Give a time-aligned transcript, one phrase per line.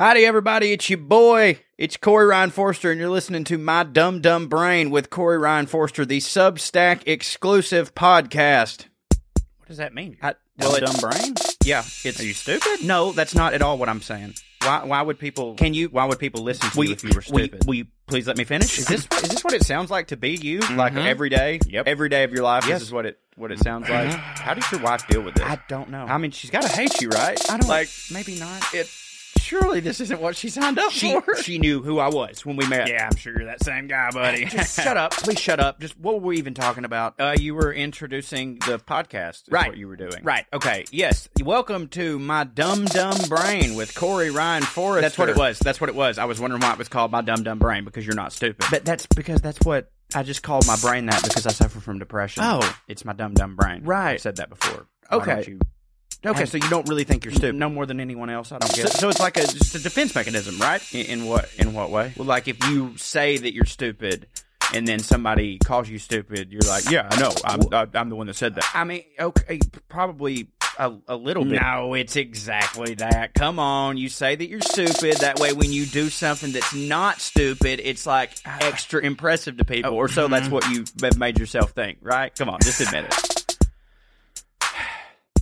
[0.00, 0.72] Howdy, everybody.
[0.72, 1.60] It's your boy.
[1.76, 5.66] It's Corey Ryan Forrester, and you're listening to My Dumb Dumb Brain with Corey Ryan
[5.66, 8.86] Forrester, the Substack exclusive podcast.
[9.58, 10.16] What does that mean?
[10.22, 11.34] I, Dumb well, dumb brain?
[11.66, 12.82] yeah, it's Are you stupid?
[12.82, 14.36] no, that's not at all what I'm saying.
[14.62, 14.84] Why?
[14.84, 15.54] Why would people?
[15.56, 15.90] Can you?
[15.90, 17.66] Why would people listen to Will you if you were will you- stupid?
[17.66, 18.78] will you please let me finish?
[18.78, 20.60] Is this is this what it sounds like to be you?
[20.60, 21.04] Like Mhm.
[21.06, 21.86] every day, Yep.
[21.86, 22.64] every day of your life.
[22.66, 22.80] Yes.
[22.80, 24.10] This is what it what it sounds like.
[24.12, 25.44] How does your wife deal with this?
[25.44, 26.04] I don't know.
[26.06, 27.38] I mean, she's got to hate you, right?
[27.50, 27.88] I don't like.
[28.10, 28.62] Maybe not.
[28.74, 28.88] It.
[29.50, 31.34] Surely this isn't what she signed up She for.
[31.42, 32.86] she knew who I was when we met.
[32.86, 34.44] yeah, I'm sure you're that same guy, buddy.
[34.44, 35.10] Just shut up.
[35.10, 35.80] Please shut up.
[35.80, 37.14] Just what were we even talking about?
[37.18, 39.42] Uh, you were introducing the podcast.
[39.42, 39.66] Is Right.
[39.66, 40.22] What you were doing.
[40.22, 40.46] Right.
[40.52, 40.84] Okay.
[40.92, 41.28] Yes.
[41.42, 45.00] Welcome to my dumb dumb brain with Corey Ryan Forrester.
[45.00, 45.58] That's what it was.
[45.58, 46.18] That's what it was.
[46.18, 48.66] I was wondering why it was called my dumb dumb brain because you're not stupid.
[48.70, 51.98] But that's because that's what I just called my brain that because I suffer from
[51.98, 52.44] depression.
[52.46, 53.82] oh, it's my dumb dumb brain.
[53.82, 54.12] Right.
[54.12, 54.86] I've said that before.
[55.08, 55.58] Why Okay.
[56.24, 56.46] Okay.
[56.46, 57.54] So you don't really think you're stupid?
[57.56, 58.52] no more than anyone else.
[58.52, 58.92] I don't So, get.
[58.92, 60.82] so it's like a just a defense mechanism, right?
[60.94, 61.48] In, in what?
[61.58, 62.12] In what way?
[62.16, 64.26] Well, like if you say that you're stupid,
[64.72, 67.32] and then somebody calls you stupid, you're like, Yeah, I know.
[67.44, 68.70] I'm, I, I'm the one that said that.
[68.74, 71.60] I mean, okay, probably a, a little bit.
[71.60, 73.34] No, it's exactly that.
[73.34, 75.18] Come on, You say that you're stupid.
[75.18, 79.92] That way, when you do something that's not stupid, it's like extra impressive to people,
[79.92, 80.54] or so that's mm-hmm.
[80.54, 82.34] what you have made yourself think, right?
[82.34, 83.39] Come on, just admit it.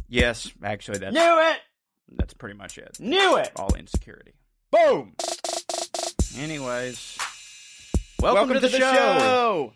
[0.08, 1.58] Yes, actually, that's Knew it.
[2.16, 2.96] that's pretty much it.
[2.98, 3.50] Knew it.
[3.56, 4.32] All insecurity.
[4.70, 5.14] Boom.
[6.38, 7.18] Anyways,
[8.20, 9.72] Welcome, to, the, show.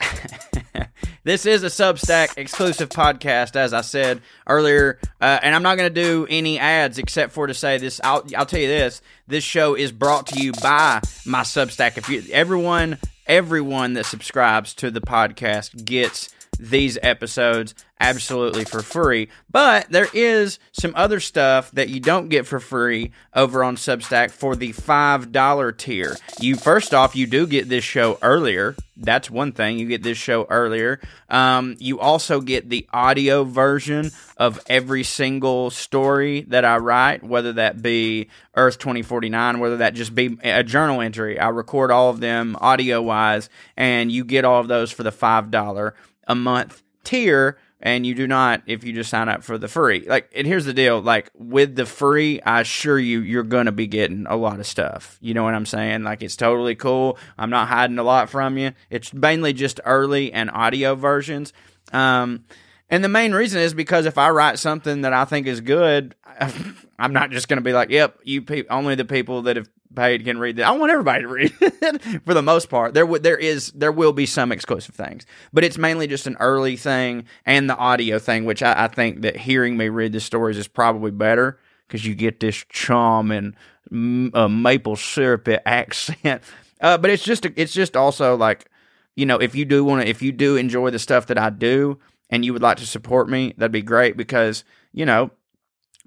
[1.24, 5.92] this is a Substack exclusive podcast, as I said earlier, uh, and I'm not going
[5.92, 8.00] to do any ads except for to say this.
[8.04, 11.96] I'll, I'll tell you this: this show is brought to you by my Substack.
[11.96, 19.28] If you, everyone, everyone that subscribes to the podcast gets these episodes absolutely for free.
[19.50, 24.32] But there is some other stuff that you don't get for free over on Substack
[24.32, 26.16] for the $5 tier.
[26.40, 28.74] You first off, you do get this show earlier.
[28.96, 29.78] That's one thing.
[29.78, 31.00] You get this show earlier.
[31.28, 37.54] Um, you also get the audio version of every single story that I write, whether
[37.54, 41.38] that be Earth 2049, whether that just be a journal entry.
[41.38, 45.12] I record all of them audio wise, and you get all of those for the
[45.12, 45.92] $5
[46.26, 50.04] a month tier and you do not if you just sign up for the free.
[50.06, 53.86] Like and here's the deal like with the free i assure you you're gonna be
[53.86, 55.18] getting a lot of stuff.
[55.20, 56.04] You know what i'm saying?
[56.04, 57.18] Like it's totally cool.
[57.36, 58.72] I'm not hiding a lot from you.
[58.90, 61.52] It's mainly just early and audio versions.
[61.92, 62.44] Um
[62.88, 66.14] and the main reason is because if I write something that I think is good,
[66.98, 70.24] I'm not just to be like, "Yep, you pe- only the people that have paid
[70.24, 72.94] can read that." I want everybody to read it for the most part.
[72.94, 76.76] There, there is, there will be some exclusive things, but it's mainly just an early
[76.76, 80.58] thing and the audio thing, which I, I think that hearing me read the stories
[80.58, 83.54] is probably better because you get this charming
[83.92, 86.42] mm, uh, maple syrup accent.
[86.82, 88.68] Uh, but it's just, it's just also like,
[89.14, 91.48] you know, if you do want to, if you do enjoy the stuff that I
[91.48, 95.30] do and you would like to support me, that'd be great because, you know,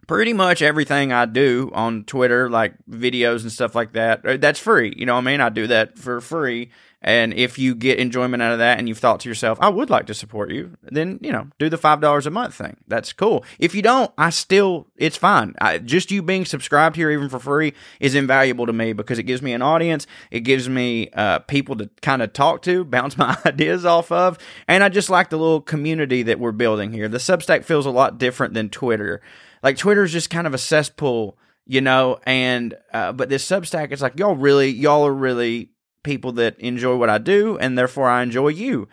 [0.07, 4.59] pretty much everything I do on Twitter, like videos and stuff like that, uh, that's
[4.59, 4.93] free.
[4.95, 5.41] You know what I mean?
[5.41, 6.71] I do that for free.
[7.05, 9.91] And if you get enjoyment out of that and you've thought to yourself, I would
[9.91, 12.77] like to support you, then, you know, do the $5 a month thing.
[12.88, 13.45] That's cool.
[13.59, 15.53] If you don't, I still, it's fine.
[15.61, 19.23] I, just you being subscribed here, even for free, is invaluable to me because it
[19.23, 20.07] gives me an audience.
[20.31, 24.39] It gives me uh, people to kind of talk to, bounce my ideas off of.
[24.67, 27.07] And I just like the little community that we're building here.
[27.07, 29.21] The Substack feels a lot different than Twitter.
[29.65, 34.01] Like Twitter's just kind of a cesspool, you know, and, uh, but this Substack, it's
[34.03, 35.71] like, y'all really, y'all are really
[36.03, 38.87] people that enjoy what I do, and therefore I enjoy you.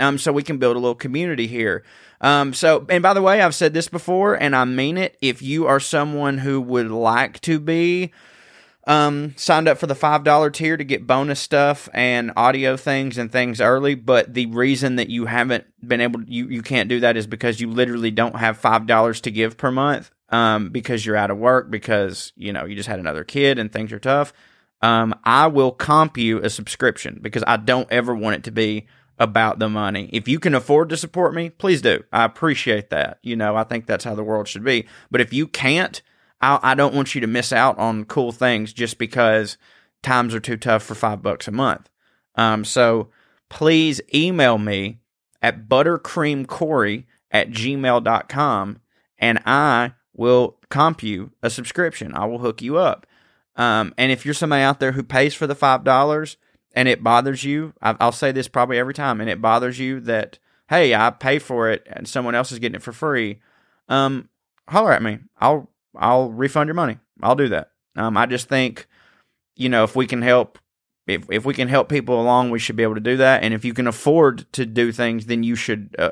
[0.00, 1.84] Um, so we can build a little community here.
[2.20, 5.16] Um, so, and by the way, I've said this before, and I mean it.
[5.22, 8.10] If you are someone who would like to be
[8.88, 13.16] um, signed up for the five dollar tier to get bonus stuff and audio things
[13.16, 17.00] and things early, but the reason that you haven't been able, you you can't do
[17.00, 20.10] that is because you literally don't have five dollars to give per month.
[20.28, 23.72] Um, because you're out of work, because you know you just had another kid and
[23.72, 24.32] things are tough
[24.82, 28.86] um, I will comp you a subscription because I don't ever want it to be
[29.18, 30.10] about the money.
[30.12, 32.04] If you can afford to support me, please do.
[32.12, 33.18] I appreciate that.
[33.22, 34.86] You know, I think that's how the world should be.
[35.10, 36.02] But if you can't,
[36.40, 39.56] I, I don't want you to miss out on cool things just because
[40.02, 41.88] times are too tough for five bucks a month.
[42.34, 43.08] Um, so
[43.48, 44.98] please email me
[45.40, 48.80] at buttercreamcorey at gmail.com
[49.18, 52.14] and I will comp you a subscription.
[52.14, 53.06] I will hook you up.
[53.54, 56.36] Um, and if you're somebody out there who pays for the five dollars
[56.74, 60.38] and it bothers you, I'll say this probably every time, and it bothers you that
[60.68, 63.40] hey, I pay for it and someone else is getting it for free.
[63.88, 64.28] Um,
[64.68, 65.18] holler at me.
[65.38, 66.98] I'll I'll refund your money.
[67.22, 67.70] I'll do that.
[67.96, 68.86] Um, I just think,
[69.54, 70.58] you know, if we can help,
[71.06, 73.42] if if we can help people along, we should be able to do that.
[73.42, 76.10] And if you can afford to do things, then you should uh,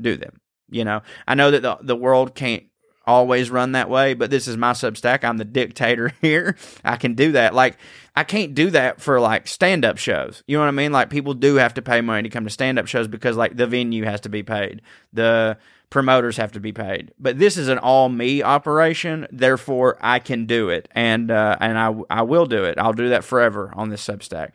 [0.00, 0.40] do them.
[0.70, 2.64] You know, I know that the the world can't
[3.10, 5.24] always run that way, but this is my Substack.
[5.24, 6.56] I'm the dictator here.
[6.84, 7.54] I can do that.
[7.54, 7.76] Like
[8.16, 10.42] I can't do that for like stand up shows.
[10.46, 10.92] You know what I mean?
[10.92, 13.56] Like people do have to pay money to come to stand up shows because like
[13.56, 14.82] the venue has to be paid.
[15.12, 15.58] The
[15.90, 17.12] promoters have to be paid.
[17.18, 21.78] But this is an all me operation, therefore I can do it, and uh, and
[21.78, 22.78] I I will do it.
[22.78, 24.52] I'll do that forever on this Substack.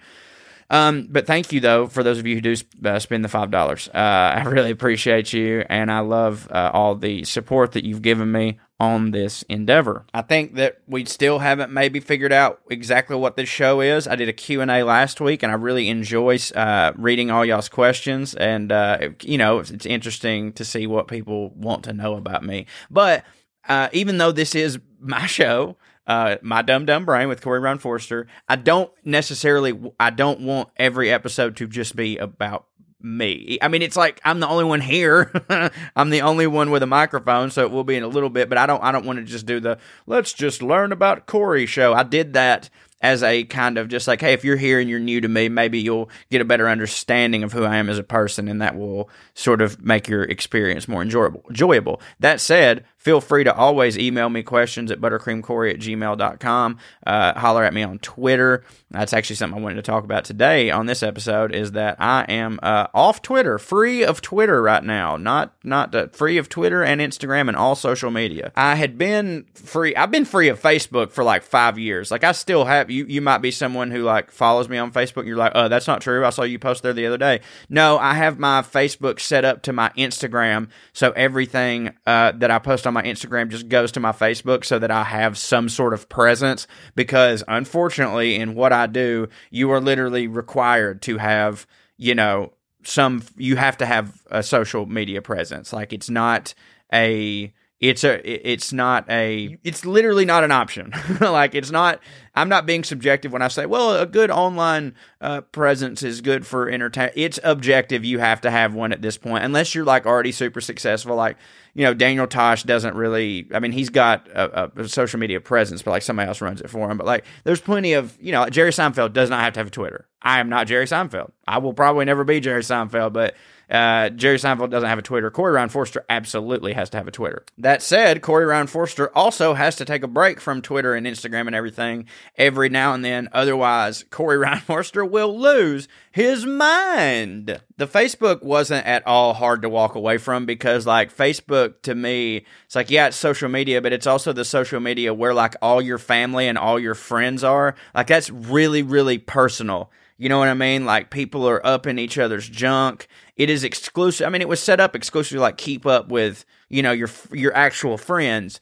[0.69, 3.51] Um, but thank you though for those of you who do uh, spend the five
[3.51, 3.87] dollars.
[3.93, 3.97] Uh,
[4.35, 8.59] I really appreciate you, and I love uh, all the support that you've given me
[8.79, 10.05] on this endeavor.
[10.13, 14.07] I think that we still haven't maybe figured out exactly what this show is.
[14.07, 18.35] I did a Q&A last week and I really enjoy uh, reading all y'all's questions
[18.35, 22.43] and uh, you know, it's, it's, interesting to see what people want to know about
[22.43, 22.65] me.
[22.91, 23.23] But
[23.69, 27.79] uh, even though this is my show, uh, my dumb dumb brain with Corey Ryan
[27.79, 28.27] Forrester.
[28.47, 32.65] I don't necessarily, I don't want every episode to just be about
[33.01, 33.57] me.
[33.61, 35.31] I mean, it's like I'm the only one here.
[35.95, 38.49] I'm the only one with a microphone, so it will be in a little bit.
[38.49, 41.65] But I don't, I don't want to just do the let's just learn about Corey
[41.65, 41.93] show.
[41.93, 42.69] I did that
[43.01, 45.47] as a kind of just like, hey, if you're here and you're new to me,
[45.47, 48.75] maybe you'll get a better understanding of who I am as a person, and that
[48.75, 51.43] will sort of make your experience more enjoyable.
[51.49, 52.01] enjoyable.
[52.19, 56.77] That said, Feel free to always email me questions at buttercreamcorey at gmail.com.
[57.05, 58.63] Uh, holler at me on Twitter.
[58.89, 62.23] That's actually something I wanted to talk about today on this episode is that I
[62.23, 65.17] am uh, off Twitter, free of Twitter right now.
[65.17, 68.51] Not not uh, free of Twitter and Instagram and all social media.
[68.55, 69.95] I had been free.
[69.95, 72.09] I've been free of Facebook for like five years.
[72.09, 72.89] Like I still have.
[72.89, 75.19] You you might be someone who like follows me on Facebook.
[75.19, 76.25] And you're like, oh, that's not true.
[76.25, 77.41] I saw you post there the other day.
[77.69, 82.57] No, I have my Facebook set up to my Instagram, so everything uh, that I
[82.57, 85.93] post on my Instagram just goes to my Facebook so that I have some sort
[85.93, 86.65] of presence
[86.95, 92.53] because unfortunately in what I do, you are literally required to have, you know,
[92.83, 95.73] some you have to have a social media presence.
[95.73, 96.55] Like it's not
[96.93, 100.93] a it's a it's not a it's literally not an option.
[101.25, 101.99] Like it's not
[102.35, 106.45] i'm not being subjective when i say well a good online uh, presence is good
[106.45, 108.05] for entertainment it's objective.
[108.05, 111.15] You have to have one at this point unless you're like already super successful.
[111.15, 111.37] Like
[111.73, 115.81] you know daniel tosh doesn't really i mean he's got a, a, social media presence
[115.81, 116.97] but like somebody else runs it for him.
[116.97, 119.71] But like there's plenty of you know jerry seinfeld does not have to have a
[119.71, 120.07] twitter.
[120.21, 121.31] I am not jerry seinfeld.
[121.47, 123.35] I will probably never be jerry seinfeld but
[123.69, 125.31] uh, Jerry Seinfeld doesn't have a Twitter.
[125.31, 127.45] Corey Ryan Forrester absolutely has to have a Twitter.
[127.57, 131.47] That said, Corey Ryan Forrester also has to take a break from Twitter and Instagram
[131.47, 132.05] and everything
[132.37, 133.29] every now and then.
[133.31, 137.61] Otherwise, Corey Ryan Forrester will lose his mind.
[137.77, 142.45] The Facebook wasn't at all hard to walk away from because, like, Facebook to me,
[142.65, 145.81] it's like, yeah, it's social media, but it's also the social media where, like, all
[145.81, 147.75] your family and all your friends are.
[147.93, 149.91] Like, that's really, really personal.
[150.17, 150.85] You know what I mean?
[150.85, 153.07] Like people are up in each other's junk.
[153.35, 154.25] It is exclusive.
[154.25, 157.53] I mean, it was set up exclusively like keep up with, you know, your your
[157.53, 158.59] actual friends.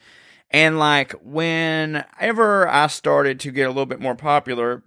[0.50, 4.84] And like whenever I started to get a little bit more popular,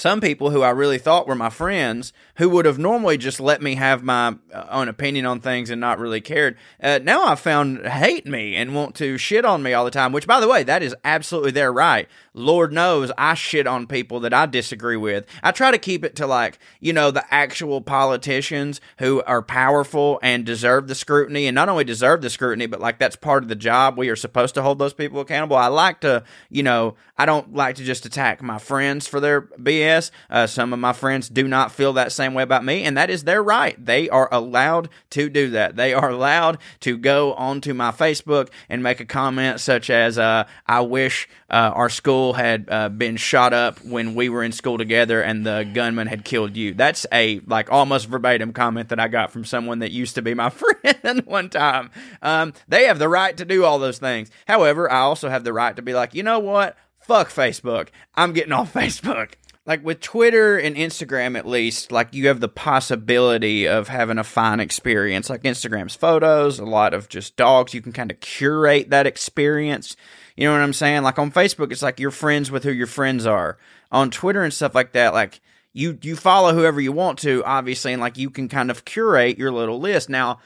[0.00, 3.62] some people who I really thought were my friends, who would have normally just let
[3.62, 7.40] me have my uh, own opinion on things and not really cared, uh, now I've
[7.40, 10.12] found hate me and want to shit on me all the time.
[10.12, 12.08] Which, by the way, that is absolutely their right.
[12.34, 15.26] Lord knows I shit on people that I disagree with.
[15.42, 20.20] I try to keep it to like you know the actual politicians who are powerful
[20.22, 23.48] and deserve the scrutiny, and not only deserve the scrutiny, but like that's part of
[23.48, 23.98] the job.
[23.98, 25.56] We are supposed to hold those people accountable.
[25.56, 29.42] I like to, you know, I don't like to just attack my friends for their
[29.42, 29.87] BS
[30.30, 33.10] uh, some of my friends do not feel that same way about me, and that
[33.10, 33.82] is their right.
[33.82, 35.76] They are allowed to do that.
[35.76, 40.44] They are allowed to go onto my Facebook and make a comment such as, uh,
[40.66, 44.76] I wish uh, our school had uh, been shot up when we were in school
[44.76, 46.74] together and the gunman had killed you.
[46.74, 50.34] That's a like almost verbatim comment that I got from someone that used to be
[50.34, 50.50] my
[50.82, 51.90] friend one time.
[52.22, 54.30] Um, they have the right to do all those things.
[54.46, 56.76] However, I also have the right to be like, you know what?
[57.00, 57.88] Fuck Facebook.
[58.14, 59.32] I'm getting off Facebook
[59.68, 64.24] like with Twitter and Instagram at least, like you have the possibility of having a
[64.24, 65.28] fine experience.
[65.28, 67.74] Like Instagram's photos, a lot of just dogs.
[67.74, 69.94] You can kind of curate that experience.
[70.38, 71.02] You know what I'm saying?
[71.02, 73.58] Like on Facebook, it's like you're friends with who your friends are.
[73.92, 75.38] On Twitter and stuff like that, like
[75.74, 79.36] you you follow whoever you want to, obviously, and like you can kind of curate
[79.36, 80.08] your little list.
[80.08, 80.40] Now,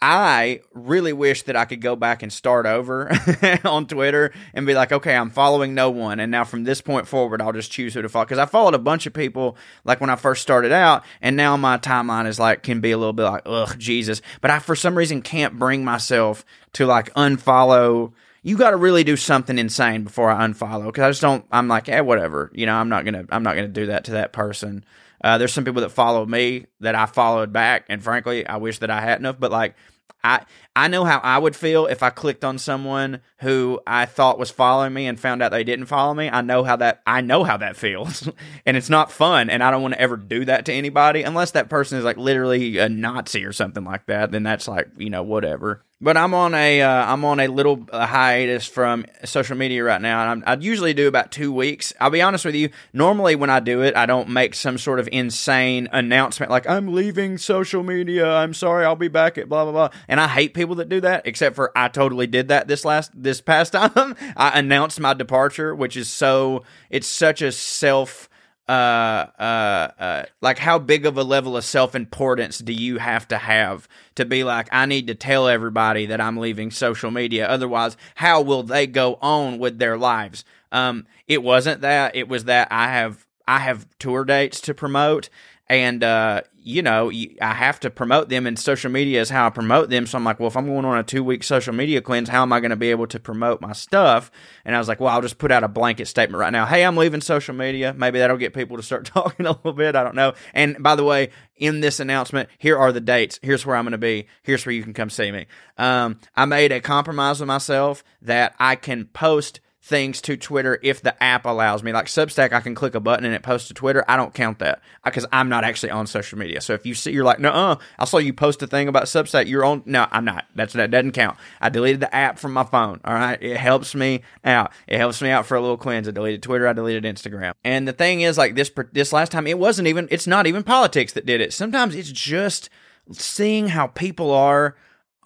[0.00, 3.10] I really wish that I could go back and start over
[3.64, 6.20] on Twitter and be like, okay, I'm following no one.
[6.20, 8.26] And now from this point forward, I'll just choose who to follow.
[8.26, 11.04] Cause I followed a bunch of people like when I first started out.
[11.22, 14.20] And now my timeline is like, can be a little bit like, ugh, Jesus.
[14.42, 18.12] But I, for some reason, can't bring myself to like unfollow
[18.44, 21.46] you got to really do something insane before I unfollow because I just don't.
[21.50, 22.50] I'm like, eh, whatever.
[22.52, 23.24] You know, I'm not gonna.
[23.30, 24.84] I'm not gonna do that to that person.
[25.24, 28.80] Uh, there's some people that follow me that I followed back, and frankly, I wish
[28.80, 29.40] that I hadn't have.
[29.40, 29.74] But like,
[30.22, 30.44] I
[30.76, 34.50] I know how I would feel if I clicked on someone who I thought was
[34.50, 36.28] following me and found out they didn't follow me.
[36.28, 38.28] I know how that I know how that feels.
[38.66, 41.52] and it's not fun and I don't want to ever do that to anybody unless
[41.52, 44.30] that person is like literally a Nazi or something like that.
[44.30, 45.82] Then that's like, you know, whatever.
[46.04, 50.32] But I'm on a am uh, on a little hiatus from social media right now,
[50.32, 51.94] and i usually do about two weeks.
[51.98, 52.68] I'll be honest with you.
[52.92, 56.92] Normally, when I do it, I don't make some sort of insane announcement like I'm
[56.92, 58.30] leaving social media.
[58.30, 59.98] I'm sorry, I'll be back at blah blah blah.
[60.06, 61.26] And I hate people that do that.
[61.26, 64.14] Except for I totally did that this last this past time.
[64.36, 68.28] I announced my departure, which is so it's such a self
[68.68, 73.28] uh, uh, uh, like how big of a level of self importance do you have
[73.28, 77.46] to have to be like, I need to tell everybody that I'm leaving social media.
[77.46, 80.44] Otherwise, how will they go on with their lives?
[80.72, 82.16] Um, it wasn't that.
[82.16, 85.28] It was that I have, I have tour dates to promote
[85.68, 89.50] and uh, you know I have to promote them, and social media is how I
[89.50, 90.06] promote them.
[90.06, 92.42] So I'm like, well, if I'm going on a two week social media cleanse, how
[92.42, 94.30] am I going to be able to promote my stuff?
[94.64, 96.64] And I was like, well, I'll just put out a blanket statement right now.
[96.64, 97.94] Hey, I'm leaving social media.
[97.94, 99.94] Maybe that'll get people to start talking a little bit.
[99.94, 100.32] I don't know.
[100.54, 103.38] And by the way, in this announcement, here are the dates.
[103.42, 104.26] Here's where I'm going to be.
[104.42, 105.46] Here's where you can come see me.
[105.76, 111.02] Um, I made a compromise with myself that I can post things to Twitter if
[111.02, 111.92] the app allows me.
[111.92, 114.02] Like Substack, I can click a button and it posts to Twitter.
[114.08, 116.62] I don't count that because I'm not actually on social media.
[116.62, 119.04] So if you see, you're like, no, uh, I saw you post a thing about
[119.04, 119.46] Substack.
[119.46, 119.82] You're on.
[119.84, 120.46] No, I'm not.
[120.54, 121.36] That's that doesn't count.
[121.60, 123.00] I deleted the app from my phone.
[123.04, 124.72] All right, it helps me out.
[124.86, 126.08] It helps me out for a little cleanse.
[126.08, 126.66] I deleted Twitter.
[126.66, 127.52] I deleted Instagram.
[127.62, 130.08] And the thing is, like this this last time, it wasn't even.
[130.10, 131.52] It's not even politics that did it.
[131.52, 132.70] Sometimes it's just
[133.12, 134.76] seeing how people are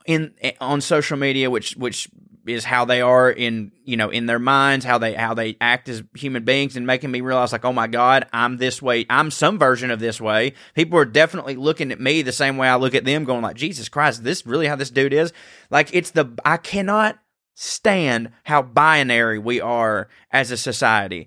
[0.08, 2.08] in on social media, which which
[2.50, 5.88] is how they are in you know in their minds how they how they act
[5.88, 9.06] as human beings and making me realize like oh my god i'm this way.
[9.10, 10.54] I'm some version of this way.
[10.74, 13.56] People are definitely looking at me the same way i look at them going like
[13.56, 15.32] jesus christ this really how this dude is?
[15.70, 17.18] Like it's the i cannot
[17.54, 21.26] stand how binary we are as a society.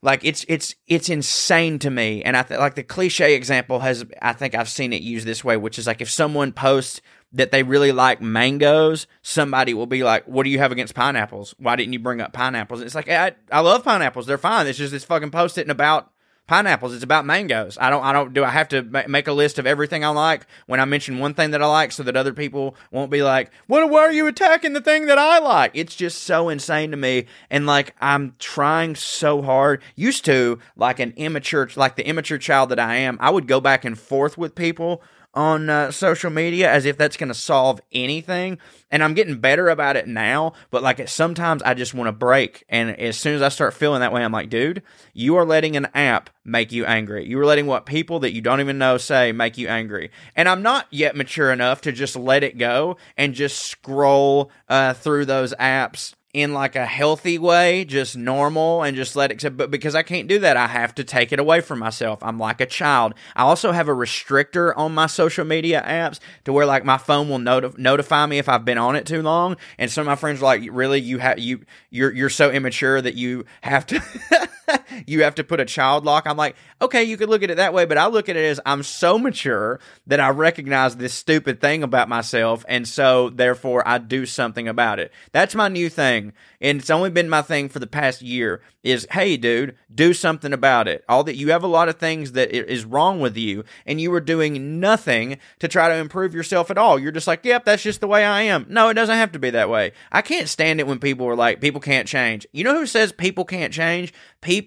[0.00, 2.22] Like it's it's it's insane to me.
[2.22, 5.44] And i th- like the cliche example has i think i've seen it used this
[5.44, 7.00] way which is like if someone posts
[7.32, 11.54] that they really like mangoes, somebody will be like, "What do you have against pineapples?
[11.58, 14.66] Why didn't you bring up pineapples?" And it's like, I, I love pineapples; they're fine.
[14.66, 16.12] It's just this fucking post and about
[16.46, 16.92] pineapples.
[16.92, 17.78] It's about mangoes.
[17.80, 18.44] I don't, I don't do.
[18.44, 21.52] I have to make a list of everything I like when I mention one thing
[21.52, 23.88] that I like, so that other people won't be like, "What?
[23.88, 27.26] Why are you attacking the thing that I like?" It's just so insane to me,
[27.50, 29.82] and like I'm trying so hard.
[29.96, 33.60] Used to like an immature, like the immature child that I am, I would go
[33.60, 35.02] back and forth with people
[35.34, 38.58] on uh, social media as if that's going to solve anything.
[38.90, 42.64] And I'm getting better about it now, but like sometimes I just want to break.
[42.68, 44.82] And as soon as I start feeling that way, I'm like, dude,
[45.14, 47.26] you are letting an app make you angry.
[47.26, 50.10] You are letting what people that you don't even know say make you angry.
[50.36, 54.92] And I'm not yet mature enough to just let it go and just scroll uh,
[54.94, 59.70] through those apps in like a healthy way, just normal and just let it, but
[59.70, 62.20] because I can't do that, I have to take it away from myself.
[62.22, 63.12] I'm like a child.
[63.36, 67.28] I also have a restrictor on my social media apps to where like my phone
[67.28, 69.58] will noti- notify me if I've been on it too long.
[69.76, 73.02] And some of my friends are like, really, you have, you, you're, you're so immature
[73.02, 74.02] that you have to,
[75.06, 76.26] you have to put a child lock.
[76.26, 78.44] I'm like, okay, you could look at it that way, but I look at it
[78.44, 82.64] as I'm so mature that I recognize this stupid thing about myself.
[82.68, 85.12] And so therefore I do something about it.
[85.32, 86.32] That's my new thing.
[86.60, 90.52] And it's only been my thing for the past year is, hey, dude, do something
[90.52, 91.04] about it.
[91.08, 94.12] All that you have a lot of things that is wrong with you and you
[94.14, 96.98] are doing nothing to try to improve yourself at all.
[96.98, 98.66] You're just like, yep, that's just the way I am.
[98.68, 99.92] No, it doesn't have to be that way.
[100.10, 102.46] I can't stand it when people are like, people can't change.
[102.52, 104.12] You know who says people can't change?
[104.40, 104.61] People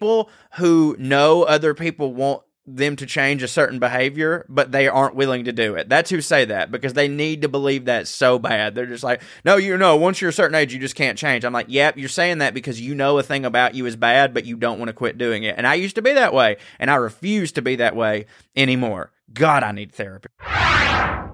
[0.56, 5.44] who know other people want them to change a certain behavior, but they aren't willing
[5.46, 5.88] to do it.
[5.88, 8.74] That's who say that because they need to believe that so bad.
[8.74, 11.46] They're just like, no, you know, once you're a certain age, you just can't change.
[11.46, 14.34] I'm like, yep, you're saying that because you know a thing about you is bad,
[14.34, 15.56] but you don't want to quit doing it.
[15.58, 18.26] And I used to be that way, and I refuse to be that way
[18.56, 19.12] anymore.
[19.32, 20.30] God, I need therapy.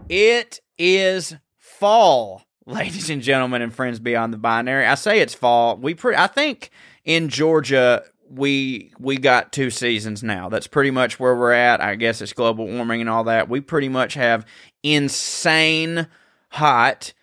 [0.09, 4.85] It is fall, ladies and gentlemen, and friends beyond the binary.
[4.85, 5.77] I say it's fall.
[5.77, 6.71] We, pre- I think
[7.05, 10.49] in Georgia, we we got two seasons now.
[10.49, 11.81] That's pretty much where we're at.
[11.81, 13.49] I guess it's global warming and all that.
[13.49, 14.45] We pretty much have
[14.83, 16.07] insane
[16.49, 17.13] hot,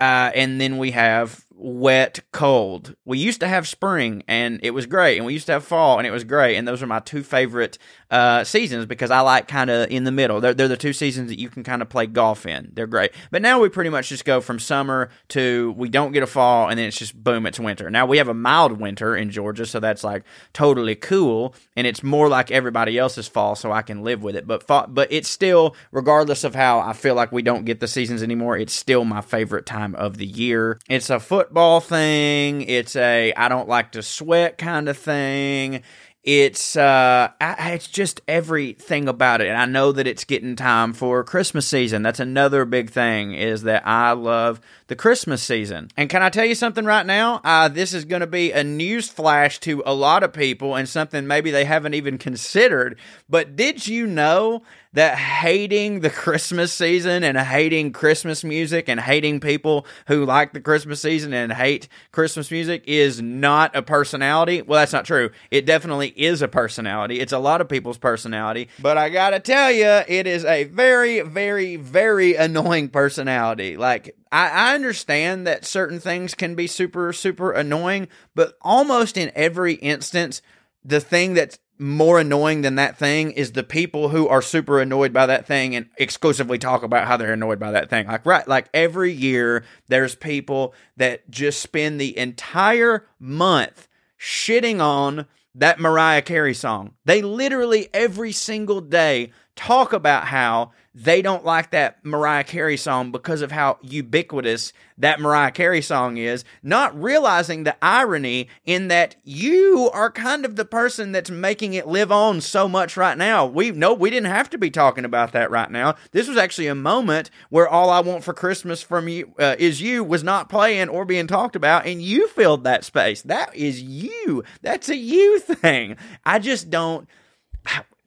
[0.00, 2.96] uh, and then we have wet, cold.
[3.04, 5.98] We used to have spring and it was great, and we used to have fall
[5.98, 7.78] and it was great, and those are my two favorite
[8.10, 10.40] uh, seasons because I like kind of in the middle.
[10.40, 12.70] They're, they're the two seasons that you can kind of play golf in.
[12.72, 13.12] They're great.
[13.30, 16.68] But now we pretty much just go from summer to we don't get a fall,
[16.68, 17.90] and then it's just boom, it's winter.
[17.90, 22.02] Now we have a mild winter in Georgia, so that's like totally cool, and it's
[22.02, 24.46] more like everybody else's fall, so I can live with it.
[24.46, 28.22] But but it's still, regardless of how I feel like we don't get the seasons
[28.22, 30.78] anymore, it's still my favorite time of the year.
[30.88, 32.62] It's a football thing.
[32.62, 35.82] It's a I don't like to sweat kind of thing.
[36.26, 40.92] It's uh, I, it's just everything about it, and I know that it's getting time
[40.92, 42.02] for Christmas season.
[42.02, 45.88] That's another big thing is that I love the Christmas season.
[45.96, 47.40] And can I tell you something right now?
[47.44, 50.88] Uh, this is going to be a news flash to a lot of people, and
[50.88, 52.98] something maybe they haven't even considered.
[53.30, 54.64] But did you know
[54.96, 60.60] that hating the Christmas season and hating Christmas music and hating people who like the
[60.60, 64.62] Christmas season and hate Christmas music is not a personality.
[64.62, 65.30] Well, that's not true.
[65.50, 67.20] It definitely is a personality.
[67.20, 68.68] It's a lot of people's personality.
[68.80, 73.76] But I gotta tell you, it is a very, very, very annoying personality.
[73.76, 79.30] Like, I, I understand that certain things can be super, super annoying, but almost in
[79.34, 80.42] every instance,
[80.84, 85.12] the thing that's more annoying than that thing is the people who are super annoyed
[85.12, 88.06] by that thing and exclusively talk about how they're annoyed by that thing.
[88.06, 95.26] Like right, like every year there's people that just spend the entire month shitting on
[95.56, 96.92] that Mariah Carey song.
[97.04, 103.12] They literally every single day talk about how they don't like that Mariah Carey song
[103.12, 109.16] because of how ubiquitous that Mariah Carey song is, not realizing the irony in that
[109.22, 113.44] you are kind of the person that's making it live on so much right now.
[113.44, 115.96] We no, we didn't have to be talking about that right now.
[116.12, 119.82] This was actually a moment where all I want for Christmas from you uh, is
[119.82, 123.20] you was not playing or being talked about, and you filled that space.
[123.20, 124.44] That is you.
[124.62, 125.96] That's a you thing.
[126.24, 127.06] I just don't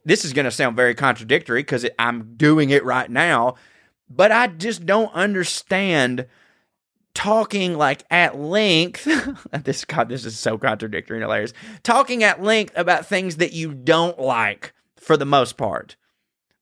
[0.06, 3.56] this is going to sound very contradictory because I'm doing it right now,
[4.10, 6.28] but I just don't understand
[7.14, 9.08] talking like at length.
[9.64, 11.54] this God, this is so contradictory and hilarious.
[11.84, 15.96] Talking at length about things that you don't like for the most part.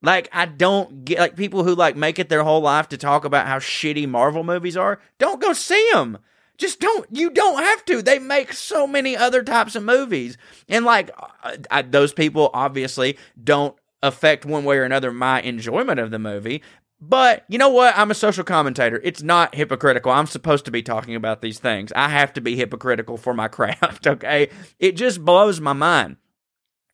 [0.01, 3.25] Like I don't get like people who like make it their whole life to talk
[3.25, 4.99] about how shitty Marvel movies are.
[5.17, 6.19] Don't go see them.
[6.57, 7.05] Just don't.
[7.11, 8.01] You don't have to.
[8.01, 11.11] They make so many other types of movies, and like
[11.43, 16.19] uh, I, those people obviously don't affect one way or another my enjoyment of the
[16.19, 16.63] movie.
[16.99, 17.95] But you know what?
[17.95, 18.99] I'm a social commentator.
[19.03, 20.11] It's not hypocritical.
[20.11, 21.91] I'm supposed to be talking about these things.
[21.95, 24.07] I have to be hypocritical for my craft.
[24.07, 26.17] Okay, it just blows my mind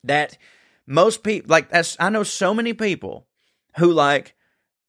[0.04, 0.38] that
[0.86, 1.95] most people like that's.
[2.02, 3.28] I know so many people
[3.78, 4.36] who like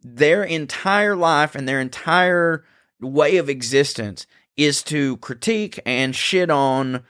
[0.03, 2.65] their entire life and their entire
[3.01, 4.27] way of existence
[4.57, 7.03] is to critique and shit on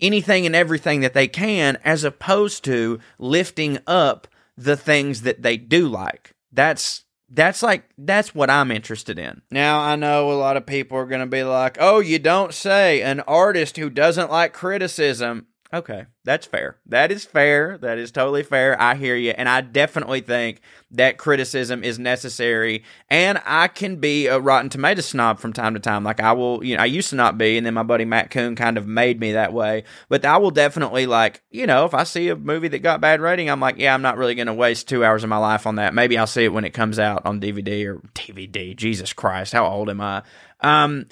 [0.00, 5.56] anything and everything that they can as opposed to lifting up the things that they
[5.56, 6.32] do like.
[6.52, 9.40] That's that's like that's what I'm interested in.
[9.50, 12.52] Now I know a lot of people are going to be like, "Oh, you don't
[12.52, 16.76] say an artist who doesn't like criticism." Okay, that's fair.
[16.84, 17.78] That is fair.
[17.78, 18.78] That is totally fair.
[18.78, 19.30] I hear you.
[19.30, 22.84] And I definitely think that criticism is necessary.
[23.08, 26.04] And I can be a Rotten Tomato snob from time to time.
[26.04, 27.56] Like I will, you know, I used to not be.
[27.56, 29.84] And then my buddy Matt Coon kind of made me that way.
[30.10, 33.22] But I will definitely, like, you know, if I see a movie that got bad
[33.22, 35.66] rating, I'm like, yeah, I'm not really going to waste two hours of my life
[35.66, 35.94] on that.
[35.94, 38.76] Maybe I'll see it when it comes out on DVD or DVD.
[38.76, 40.22] Jesus Christ, how old am I?
[40.60, 41.06] Um,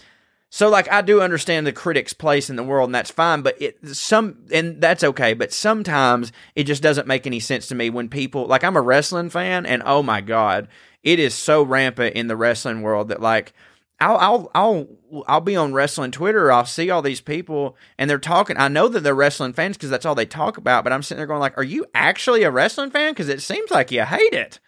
[0.53, 3.61] so like I do understand the critic's place in the world and that's fine, but
[3.63, 7.89] it some and that's okay, but sometimes it just doesn't make any sense to me
[7.89, 10.67] when people like I'm a wrestling fan and oh my god,
[11.05, 13.55] it is so rampant in the wrestling world that like
[14.01, 14.89] I'll I'll I'll
[15.29, 16.51] I'll be on wrestling Twitter.
[16.51, 18.57] I'll see all these people and they're talking.
[18.57, 20.83] I know that they're wrestling fans because that's all they talk about.
[20.83, 23.71] But I'm sitting there going like, "Are you actually a wrestling fan?" Because it seems
[23.71, 24.59] like you hate it.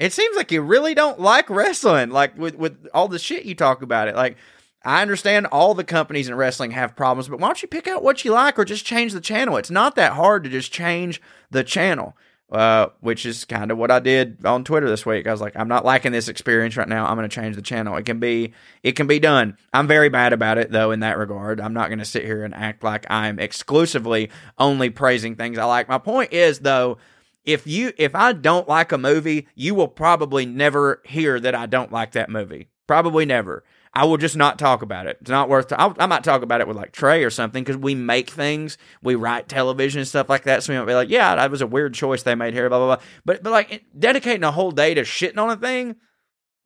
[0.00, 2.10] It seems like you really don't like wrestling.
[2.10, 4.16] Like with with all the shit you talk about it.
[4.16, 4.36] Like
[4.82, 8.02] I understand all the companies in wrestling have problems, but why don't you pick out
[8.02, 9.56] what you like or just change the channel?
[9.56, 12.16] It's not that hard to just change the channel,
[12.50, 15.26] uh, which is kind of what I did on Twitter this week.
[15.26, 17.06] I was like, I'm not liking this experience right now.
[17.06, 17.94] I'm going to change the channel.
[17.96, 19.58] It can be, it can be done.
[19.74, 21.60] I'm very bad about it though in that regard.
[21.60, 25.64] I'm not going to sit here and act like I'm exclusively only praising things I
[25.64, 25.90] like.
[25.90, 26.96] My point is though,
[27.44, 31.66] if you if I don't like a movie, you will probably never hear that I
[31.66, 32.68] don't like that movie.
[32.86, 33.62] Probably never.
[33.92, 35.18] I will just not talk about it.
[35.20, 35.72] It's not worth.
[35.76, 39.16] I might talk about it with like Trey or something because we make things, we
[39.16, 40.62] write television and stuff like that.
[40.62, 42.78] So we might be like, yeah, that was a weird choice they made here, blah
[42.78, 43.04] blah blah.
[43.24, 45.96] But but like dedicating a whole day to shitting on a thing,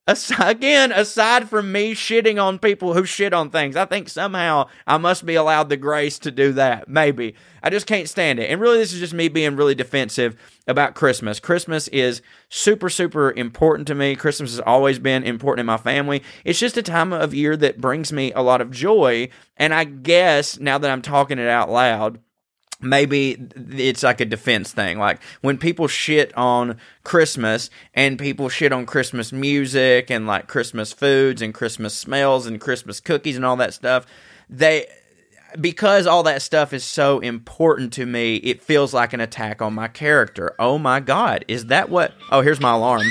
[0.07, 4.99] again, aside from me shitting on people who shit on things, I think somehow I
[4.99, 6.89] must be allowed the grace to do that.
[6.89, 7.35] Maybe.
[7.63, 8.51] I just can't stand it.
[8.51, 10.37] And really, this is just me being really defensive
[10.67, 11.41] about Christmas.
[11.41, 14.15] Christmas is super, super important to me.
[14.15, 16.23] Christmas has always been important in my family.
[16.45, 19.31] It's just a time of year that brings me a lot of joy.
[19.57, 22.19] And I guess now that I'm talking it out loud,
[22.81, 24.99] maybe it's like a defense thing.
[24.99, 30.93] Like when people shit on Christmas and people shit on Christmas music and like Christmas
[30.93, 34.07] foods and Christmas smells and Christmas cookies and all that stuff,
[34.49, 34.87] they
[35.61, 39.73] because all that stuff is so important to me, it feels like an attack on
[39.73, 40.55] my character.
[40.59, 43.07] Oh my god, is that what Oh, here's my alarm.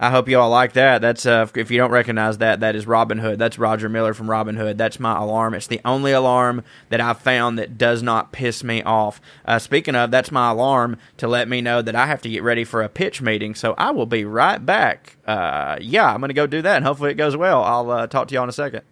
[0.00, 1.00] I hope you all like that.
[1.00, 3.40] That's uh, if you don't recognize that, that is Robin Hood.
[3.40, 4.78] That's Roger Miller from Robin Hood.
[4.78, 5.54] That's my alarm.
[5.54, 9.20] It's the only alarm that I've found that does not piss me off.
[9.44, 12.44] Uh, speaking of, that's my alarm to let me know that I have to get
[12.44, 13.56] ready for a pitch meeting.
[13.56, 15.16] So I will be right back.
[15.26, 17.64] Uh, yeah, I'm going to go do that, and hopefully it goes well.
[17.64, 18.82] I'll uh, talk to you all in a second.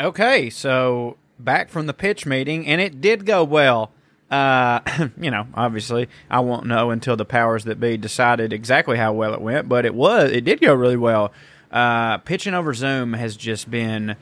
[0.00, 3.92] Okay, so back from the pitch meeting, and it did go well.
[4.30, 4.80] Uh,
[5.20, 9.34] you know, obviously, I won't know until the powers that be decided exactly how well
[9.34, 11.32] it went, but it was, it did go really well.
[11.70, 14.16] Uh, pitching over Zoom has just been,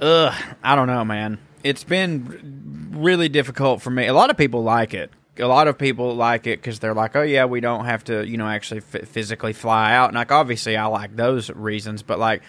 [0.00, 1.38] ugh, I don't know, man.
[1.64, 4.06] It's been really difficult for me.
[4.06, 5.10] A lot of people like it.
[5.38, 8.26] A lot of people like it because they're like, oh yeah, we don't have to,
[8.26, 10.08] you know, actually f- physically fly out.
[10.08, 12.42] And like, obviously, I like those reasons, but like,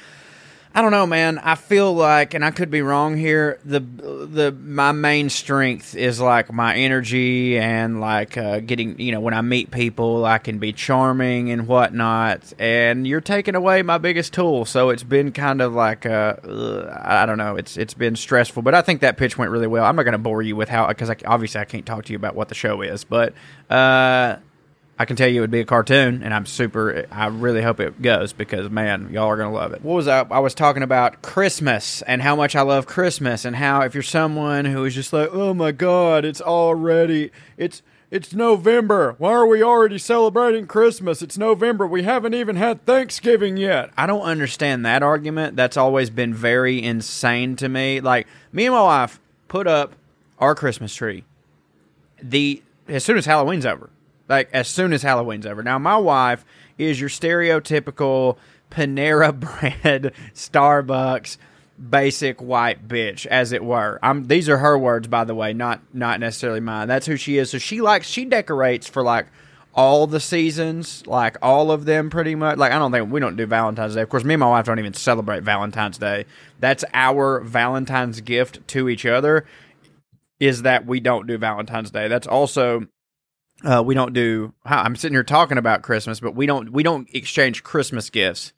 [0.73, 1.39] I don't know, man.
[1.39, 3.59] I feel like, and I could be wrong here.
[3.65, 9.19] The the my main strength is like my energy and like uh, getting, you know,
[9.19, 12.53] when I meet people, I can be charming and whatnot.
[12.59, 16.35] And you're taking away my biggest tool, so it's been kind of like, uh,
[17.01, 17.55] I don't know.
[17.55, 19.85] It's it's been stressful, but I think that pitch went really well.
[19.85, 22.17] I'm not going to bore you with how because obviously I can't talk to you
[22.17, 23.33] about what the show is, but.
[23.71, 24.37] Uh,
[25.01, 27.07] I can tell you it would be a cartoon, and I'm super.
[27.09, 29.81] I really hope it goes because man, y'all are gonna love it.
[29.81, 30.23] What was I?
[30.29, 34.03] I was talking about Christmas and how much I love Christmas, and how if you're
[34.03, 37.81] someone who is just like, oh my god, it's already it's
[38.11, 39.15] it's November.
[39.19, 41.21] Why are we already celebrating Christmas?
[41.21, 41.87] It's November.
[41.87, 43.91] We haven't even had Thanksgiving yet.
[43.97, 45.55] I don't understand that argument.
[45.55, 48.01] That's always been very insane to me.
[48.01, 49.95] Like me and my wife put up
[50.39, 51.23] our Christmas tree
[52.21, 53.89] the as soon as Halloween's over
[54.29, 55.63] like as soon as Halloween's over.
[55.63, 56.45] Now, my wife
[56.77, 58.37] is your stereotypical
[58.71, 61.37] Panera Bread, Starbucks,
[61.89, 63.99] basic white bitch, as it were.
[64.03, 66.87] I'm, these are her words, by the way, not not necessarily mine.
[66.87, 67.49] That's who she is.
[67.49, 69.27] So she likes she decorates for like
[69.73, 72.57] all the seasons, like all of them, pretty much.
[72.57, 74.01] Like I don't think we don't do Valentine's Day.
[74.01, 76.25] Of course, me and my wife don't even celebrate Valentine's Day.
[76.59, 79.45] That's our Valentine's gift to each other.
[80.39, 82.07] Is that we don't do Valentine's Day.
[82.07, 82.87] That's also
[83.63, 84.53] uh, we don't do.
[84.65, 88.53] I'm sitting here talking about Christmas, but we don't we don't exchange Christmas gifts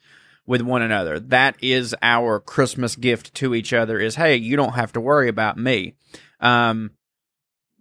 [0.46, 1.20] with one another.
[1.20, 4.00] That is our Christmas gift to each other.
[4.00, 5.96] Is hey, you don't have to worry about me.
[6.40, 6.92] Um,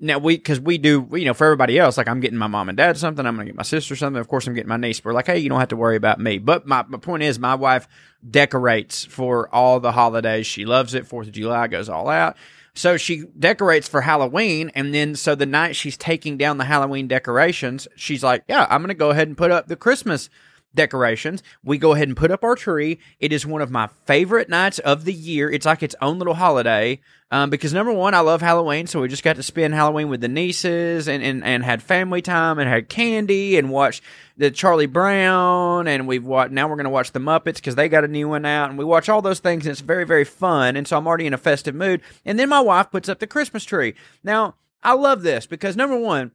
[0.01, 2.69] now we because we do you know for everybody else like I'm getting my mom
[2.69, 5.05] and dad something I'm gonna get my sister something of course I'm getting my niece
[5.05, 7.39] we're like hey you don't have to worry about me but my, my point is
[7.39, 7.87] my wife
[8.29, 12.37] decorates for all the holidays she loves it Fourth of July goes all out
[12.75, 17.09] so she decorates for Halloween, and then so the night she's taking down the Halloween
[17.09, 20.31] decorations, she's like, "Yeah, I'm going to go ahead and put up the Christmas
[20.75, 21.43] decorations.
[21.65, 22.99] We go ahead and put up our tree.
[23.19, 25.51] It is one of my favorite nights of the year.
[25.51, 27.01] It's like its own little holiday.
[27.33, 30.21] Um, because number one, I love Halloween, so we just got to spend Halloween with
[30.21, 34.03] the nieces and, and, and had family time and had candy and watched
[34.37, 38.05] the Charlie Brown and we've watched now we're gonna watch the Muppets because they got
[38.05, 40.77] a new one out and we watch all those things and it's very, very fun
[40.77, 42.01] and so I'm already in a festive mood.
[42.25, 43.95] And then my wife puts up the Christmas tree.
[44.25, 46.33] Now, I love this because number one,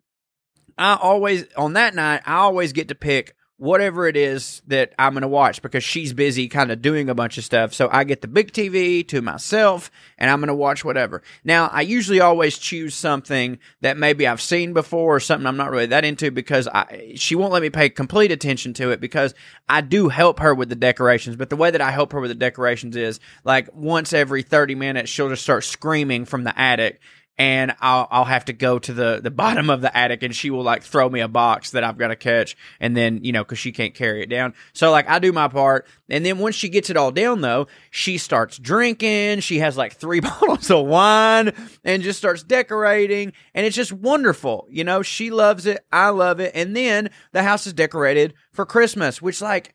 [0.77, 5.13] I always on that night I always get to pick whatever it is that I'm
[5.13, 7.73] going to watch because she's busy kind of doing a bunch of stuff.
[7.73, 11.23] So I get the big TV to myself and I'm going to watch whatever.
[11.45, 15.71] Now, I usually always choose something that maybe I've seen before or something I'm not
[15.71, 19.33] really that into because I, she won't let me pay complete attention to it because
[19.69, 21.37] I do help her with the decorations.
[21.37, 24.75] But the way that I help her with the decorations is like once every 30
[24.75, 26.99] minutes, she'll just start screaming from the attic
[27.37, 30.49] and I'll I'll have to go to the the bottom of the attic and she
[30.49, 33.43] will like throw me a box that I've got to catch and then you know
[33.43, 34.53] cuz she can't carry it down.
[34.73, 37.67] So like I do my part and then once she gets it all down though,
[37.91, 41.51] she starts drinking, she has like 3 bottles of wine
[41.83, 44.67] and just starts decorating and it's just wonderful.
[44.69, 46.51] You know, she loves it, I love it.
[46.55, 49.73] And then the house is decorated for Christmas, which like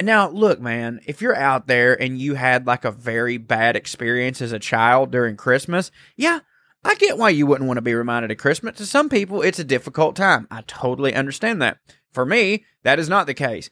[0.00, 4.40] now, look, man, if you're out there and you had like a very bad experience
[4.40, 6.40] as a child during Christmas, yeah,
[6.84, 8.76] I get why you wouldn't want to be reminded of Christmas.
[8.78, 10.46] To some people, it's a difficult time.
[10.50, 11.78] I totally understand that.
[12.12, 13.68] For me, that is not the case.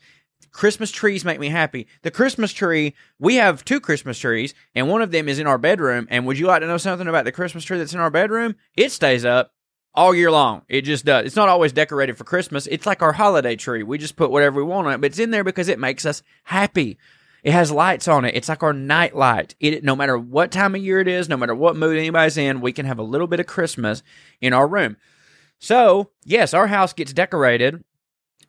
[0.51, 1.87] Christmas trees make me happy.
[2.03, 5.59] The Christmas tree, we have two Christmas trees, and one of them is in our
[5.59, 6.07] bedroom.
[6.11, 8.57] And would you like to know something about the Christmas tree that's in our bedroom?
[8.75, 9.53] It stays up
[9.95, 10.63] all year long.
[10.69, 11.27] It just does.
[11.27, 12.67] It's not always decorated for Christmas.
[12.67, 13.83] It's like our holiday tree.
[13.83, 16.05] We just put whatever we want on it, but it's in there because it makes
[16.05, 16.99] us happy.
[17.47, 18.35] It has lights on it.
[18.35, 19.55] It's like our night light.
[19.61, 22.61] It no matter what time of year it is, no matter what mood anybody's in,
[22.61, 24.03] we can have a little bit of Christmas
[24.41, 24.97] in our room.
[25.61, 27.85] So, yes, our house gets decorated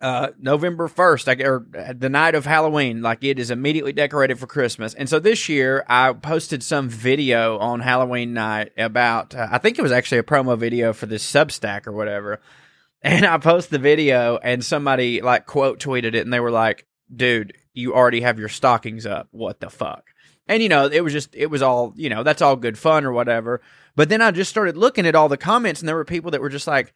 [0.01, 4.95] uh, November 1st, or the night of Halloween, like it is immediately decorated for Christmas.
[4.95, 9.77] And so this year I posted some video on Halloween night about, uh, I think
[9.77, 12.41] it was actually a promo video for this Substack or whatever.
[13.03, 16.88] And I posted the video and somebody like quote tweeted it and they were like,
[17.15, 19.27] dude, you already have your stockings up.
[19.31, 20.09] What the fuck?
[20.47, 23.05] And you know, it was just, it was all, you know, that's all good fun
[23.05, 23.61] or whatever.
[23.95, 26.41] But then I just started looking at all the comments and there were people that
[26.41, 26.93] were just like,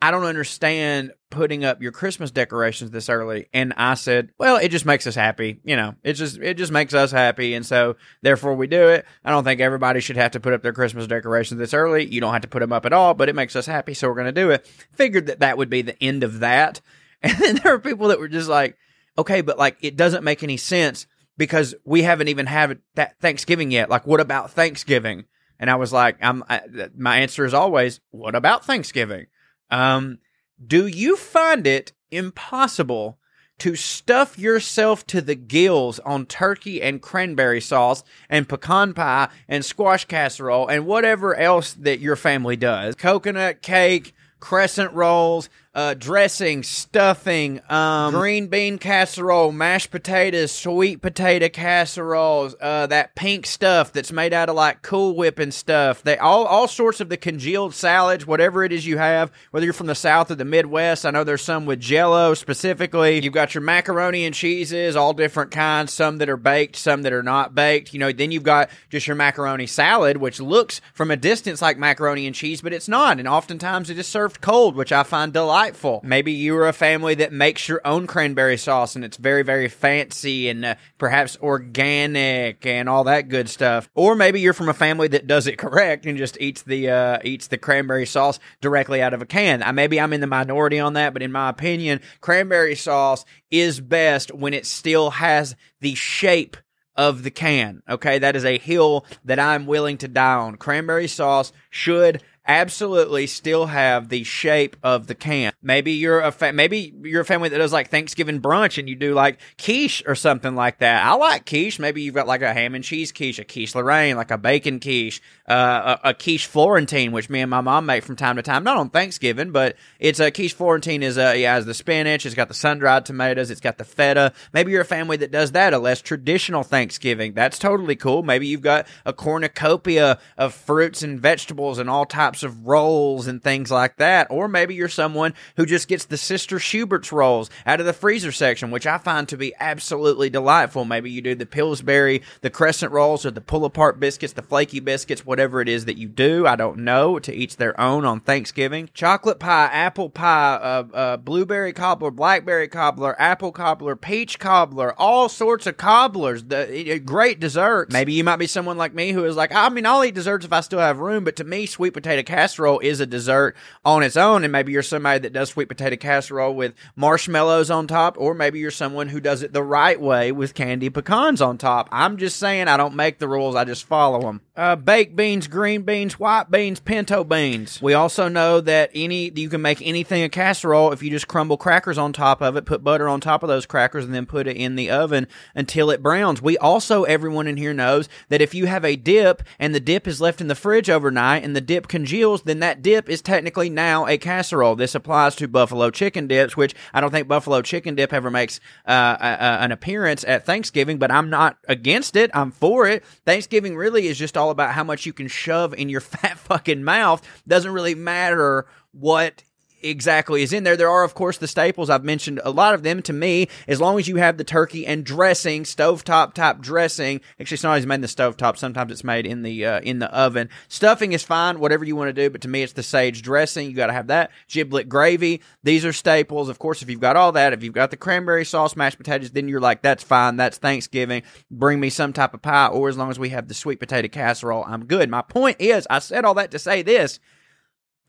[0.00, 3.46] I don't understand putting up your Christmas decorations this early.
[3.54, 5.60] And I said, well, it just makes us happy.
[5.64, 7.54] You know, it just, it just makes us happy.
[7.54, 9.06] And so therefore we do it.
[9.24, 12.06] I don't think everybody should have to put up their Christmas decorations this early.
[12.06, 13.94] You don't have to put them up at all, but it makes us happy.
[13.94, 14.66] So we're going to do it.
[14.92, 16.80] Figured that that would be the end of that.
[17.24, 18.76] And then there were people that were just like,
[19.18, 23.70] okay, but like it doesn't make any sense because we haven't even had that Thanksgiving
[23.70, 23.90] yet.
[23.90, 25.24] Like, what about Thanksgiving?
[25.58, 26.62] And I was like, I'm, I,
[26.96, 29.26] my answer is always, what about Thanksgiving?
[29.70, 30.18] Um,
[30.64, 33.18] do you find it impossible
[33.58, 39.64] to stuff yourself to the gills on turkey and cranberry sauce and pecan pie and
[39.64, 42.96] squash casserole and whatever else that your family does?
[42.96, 51.48] Coconut cake, crescent rolls, uh, dressing, stuffing, um, green bean casserole, mashed potatoes, sweet potato
[51.48, 56.02] casseroles, uh, that pink stuff that's made out of like Cool Whip and stuff.
[56.02, 59.72] They all all sorts of the congealed salads, whatever it is you have, whether you're
[59.72, 61.06] from the South or the Midwest.
[61.06, 63.22] I know there's some with Jello specifically.
[63.22, 65.92] You've got your macaroni and cheeses, all different kinds.
[65.92, 67.94] Some that are baked, some that are not baked.
[67.94, 71.78] You know, then you've got just your macaroni salad, which looks from a distance like
[71.78, 73.18] macaroni and cheese, but it's not.
[73.18, 76.00] And oftentimes it is served cold, which I find delightful delightful.
[76.02, 80.48] Maybe you're a family that makes your own cranberry sauce and it's very, very fancy
[80.48, 83.88] and uh, perhaps organic and all that good stuff.
[83.94, 87.18] Or maybe you're from a family that does it correct and just eats the uh,
[87.22, 89.62] eats the cranberry sauce directly out of a can.
[89.62, 93.80] Uh, maybe I'm in the minority on that, but in my opinion, cranberry sauce is
[93.80, 96.56] best when it still has the shape
[96.96, 97.82] of the can.
[97.88, 100.56] Okay, that is a hill that I'm willing to die on.
[100.56, 105.52] Cranberry sauce should absolutely still have the shape of the can.
[105.62, 108.96] Maybe you're a fa- maybe you're a family that does like Thanksgiving brunch and you
[108.96, 111.04] do like quiche or something like that.
[111.04, 111.78] I like quiche.
[111.78, 114.80] Maybe you've got like a ham and cheese quiche, a quiche Lorraine, like a bacon
[114.80, 118.42] quiche, uh, a, a quiche Florentine, which me and my mom make from time to
[118.42, 118.64] time.
[118.64, 122.34] Not on Thanksgiving, but it's a quiche Florentine is a yeah, has the spinach, it's
[122.34, 124.32] got the sun dried tomatoes, it's got the feta.
[124.52, 127.34] Maybe you're a family that does that, a less traditional Thanksgiving.
[127.34, 128.22] That's totally cool.
[128.22, 133.26] Maybe you've got a cornucopia of fruits and vegetables and all types types of rolls
[133.26, 134.26] and things like that.
[134.30, 138.32] Or maybe you're someone who just gets the Sister Schubert's rolls out of the freezer
[138.32, 140.86] section, which I find to be absolutely delightful.
[140.86, 144.80] Maybe you do the Pillsbury, the Crescent rolls, or the pull apart biscuits, the flaky
[144.80, 146.46] biscuits, whatever it is that you do.
[146.46, 147.18] I don't know.
[147.18, 148.88] To each their own on Thanksgiving.
[148.94, 155.28] Chocolate pie, apple pie, uh, uh, blueberry cobbler, blackberry cobbler, apple cobbler, peach cobbler, all
[155.28, 156.44] sorts of cobblers.
[156.44, 157.92] The, great desserts.
[157.92, 160.46] Maybe you might be someone like me who is like, I mean, I'll eat desserts
[160.46, 163.56] if I still have room, but to me, sweet potato potato casserole is a dessert
[163.84, 164.44] on its own.
[164.44, 168.58] And maybe you're somebody that does sweet potato casserole with marshmallows on top, or maybe
[168.58, 171.88] you're someone who does it the right way with candy pecans on top.
[171.92, 174.40] I'm just saying I don't make the rules, I just follow them.
[174.54, 177.80] Uh, baked beans, green beans, white beans, pinto beans.
[177.80, 181.56] We also know that any you can make anything a casserole if you just crumble
[181.56, 184.46] crackers on top of it, put butter on top of those crackers, and then put
[184.46, 186.42] it in the oven until it browns.
[186.42, 190.06] We also, everyone in here knows that if you have a dip and the dip
[190.06, 193.70] is left in the fridge overnight and the dip congeals then that dip is technically
[193.70, 194.76] now a casserole.
[194.76, 198.60] This applies to buffalo chicken dips, which I don't think buffalo chicken dip ever makes
[198.86, 202.30] uh, a, a, an appearance at Thanksgiving, but I'm not against it.
[202.34, 203.02] I'm for it.
[203.24, 206.82] Thanksgiving really is just all about how much you can shove in your fat fucking
[206.84, 207.22] mouth.
[207.46, 209.42] Doesn't really matter what
[209.82, 210.76] exactly is in there.
[210.76, 211.90] There are, of course, the staples.
[211.90, 213.48] I've mentioned a lot of them to me.
[213.68, 217.20] As long as you have the turkey and dressing, stovetop type dressing.
[217.40, 218.56] Actually, it's not always made in the stovetop.
[218.56, 220.48] Sometimes it's made in the uh, in the oven.
[220.68, 222.30] Stuffing is fine, whatever you want to do.
[222.30, 223.68] But to me, it's the sage dressing.
[223.68, 225.40] You got to have that giblet gravy.
[225.62, 226.48] These are staples.
[226.48, 229.30] Of course, if you've got all that, if you've got the cranberry sauce, mashed potatoes,
[229.30, 230.36] then you're like, that's fine.
[230.36, 231.22] That's Thanksgiving.
[231.50, 234.08] Bring me some type of pie, or as long as we have the sweet potato
[234.08, 235.10] casserole, I'm good.
[235.10, 237.18] My point is, I said all that to say this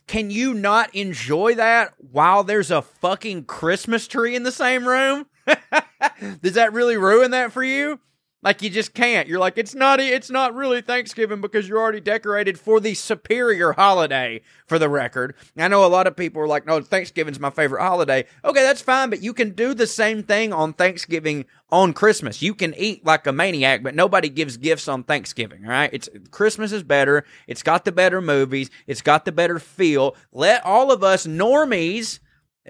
[0.08, 5.26] can you not enjoy that while there's a fucking Christmas tree in the same room?
[6.42, 8.00] Does that really ruin that for you?
[8.44, 9.28] Like you just can't.
[9.28, 13.72] You're like it's not it's not really Thanksgiving because you're already decorated for the superior
[13.74, 15.36] holiday for the record.
[15.58, 18.26] I know a lot of people are like no Thanksgiving's my favorite holiday.
[18.44, 22.42] Okay, that's fine, but you can do the same thing on Thanksgiving on Christmas.
[22.42, 25.90] You can eat like a maniac, but nobody gives gifts on Thanksgiving, all right?
[25.94, 27.26] It's Christmas is better.
[27.48, 28.70] It's got the better movies.
[28.88, 30.16] It's got the better feel.
[30.32, 32.20] Let all of us normies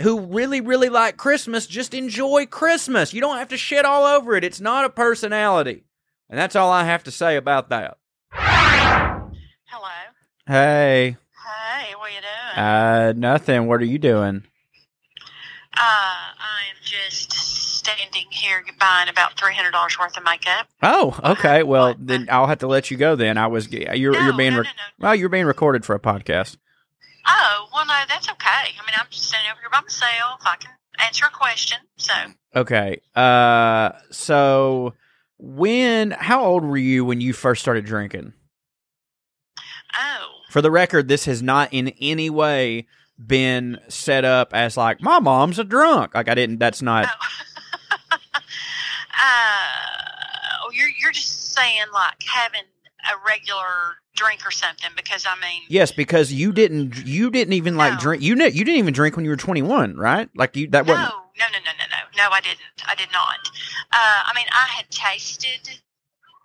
[0.01, 3.13] who really, really like Christmas just enjoy Christmas.
[3.13, 4.43] You don't have to shit all over it.
[4.43, 5.83] It's not a personality.
[6.29, 7.97] And that's all I have to say about that.
[8.31, 9.89] Hello.
[10.47, 11.17] Hey.
[11.45, 12.65] Hey, what are you doing?
[12.65, 13.67] Uh, nothing.
[13.67, 14.43] What are you doing?
[15.75, 20.67] Uh, I am just standing here buying about three hundred dollars worth of makeup.
[20.81, 21.63] Oh, okay.
[21.63, 23.15] Well, then I'll have to let you go.
[23.15, 24.69] Then I was you're you're being no, no, no.
[24.99, 26.57] well, you're being recorded for a podcast.
[27.25, 28.49] Oh, well, no, that's okay.
[28.49, 30.41] I mean, I'm just standing over here by myself.
[30.45, 31.77] I can answer a question.
[31.97, 32.13] So,
[32.55, 33.01] Okay.
[33.15, 34.93] Uh, so
[35.37, 38.33] when how old were you when you first started drinking?
[39.97, 42.87] oh, For the record, this has not in any way
[43.25, 46.13] been set up as like my mom's a drunk.
[46.15, 46.59] Like I didn't.
[46.59, 47.07] That's not.
[47.07, 48.17] oh.
[49.23, 52.63] uh, you're you're just saying like having
[53.11, 57.05] a regular drink or something because I mean, Yes, because you didn't.
[57.05, 58.21] You didn't even like drink.
[58.23, 60.29] You kn- you didn't even drink when you were twenty one, right?
[60.35, 61.09] Like you that no, wasn't.
[61.09, 62.59] no, no, no, no, no, no, I didn't.
[62.87, 63.35] I did not.
[63.91, 65.69] Uh, I mean, I had tasted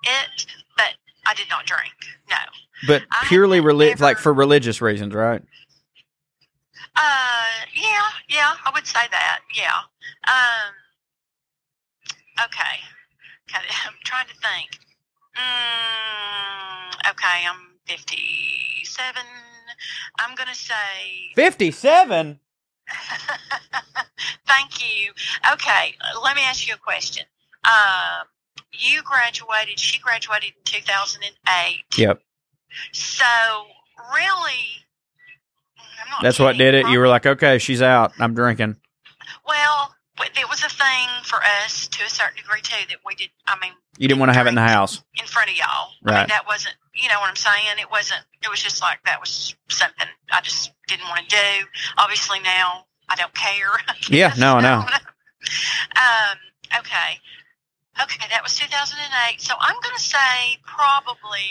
[0.04, 0.94] it, but
[1.26, 1.92] I did not drink.
[2.30, 2.36] No.
[2.86, 5.42] But I purely reli- never- like for religious reasons, right?
[6.96, 7.44] Uh,
[7.74, 9.40] yeah, yeah, I would say that.
[9.54, 9.78] Yeah.
[10.26, 10.74] Um.
[12.44, 12.78] Okay.
[13.50, 14.78] Okay, I'm trying to think.
[15.38, 19.22] Mm, okay, I'm 57.
[20.18, 21.32] I'm gonna say.
[21.34, 22.40] Fifty seven.
[24.46, 25.12] Thank you.
[25.52, 27.24] Okay, let me ask you a question.
[27.64, 28.26] Um,
[28.72, 29.78] you graduated.
[29.78, 31.84] She graduated in 2008.
[31.98, 32.20] Yep.
[32.92, 33.24] So
[34.14, 34.84] really,
[36.02, 36.88] I'm not That's what did it.
[36.88, 38.12] You were like, okay, she's out.
[38.18, 38.76] I'm drinking.
[39.46, 39.94] Well,
[40.26, 43.30] it was a thing for us to a certain degree too that we did.
[43.46, 45.02] I mean, You didn't want to have it in the house.
[45.14, 45.90] in front of y'all.
[46.02, 46.16] Right.
[46.16, 46.74] I mean, that wasn't.
[46.94, 47.78] You know what I'm saying?
[47.80, 48.22] It wasn't.
[48.42, 51.66] It was just like that was something I just didn't want to do.
[51.98, 53.70] Obviously now I don't care.
[54.10, 54.80] Yeah, no, I know.
[55.96, 56.38] um.
[56.78, 57.18] Okay.
[58.02, 59.40] Okay, that was 2008.
[59.40, 61.50] So I'm going to say probably,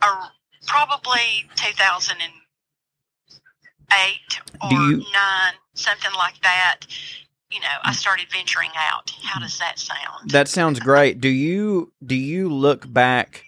[0.00, 0.28] uh,
[0.66, 6.86] probably 2008 or you- nine, something like that.
[7.56, 9.10] You know, I started venturing out.
[9.22, 10.30] How does that sound?
[10.30, 11.22] That sounds great.
[11.22, 13.44] Do you do you look back?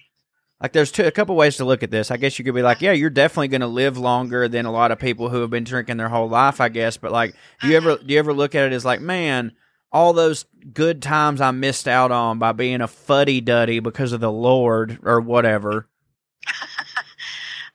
[0.59, 2.09] Like, there's two, a couple ways to look at this.
[2.09, 4.71] I guess you could be like, yeah, you're definitely going to live longer than a
[4.71, 6.59] lot of people who have been drinking their whole life.
[6.59, 8.99] I guess, but like, do you ever do you ever look at it as like,
[8.99, 9.51] man,
[9.91, 14.21] all those good times I missed out on by being a fuddy duddy because of
[14.21, 15.87] the Lord or whatever?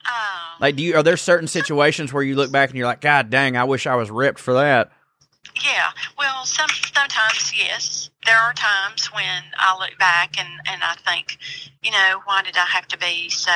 [0.06, 3.00] Um, Like, do you are there certain situations where you look back and you're like,
[3.00, 4.92] God dang, I wish I was ripped for that.
[5.62, 5.90] Yeah.
[6.18, 8.10] Well, some sometimes yes.
[8.26, 11.38] There are times when I look back and and I think,
[11.82, 13.50] you know, why did I have to be so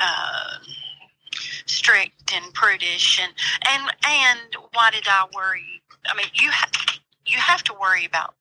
[0.00, 0.58] uh,
[1.66, 3.32] strict and prudish and
[3.68, 4.40] and and
[4.72, 5.82] why did I worry?
[6.08, 8.34] I mean, you ha- you have to worry about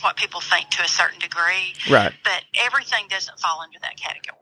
[0.00, 2.12] what people think to a certain degree, Right.
[2.24, 4.36] but everything doesn't fall into that category.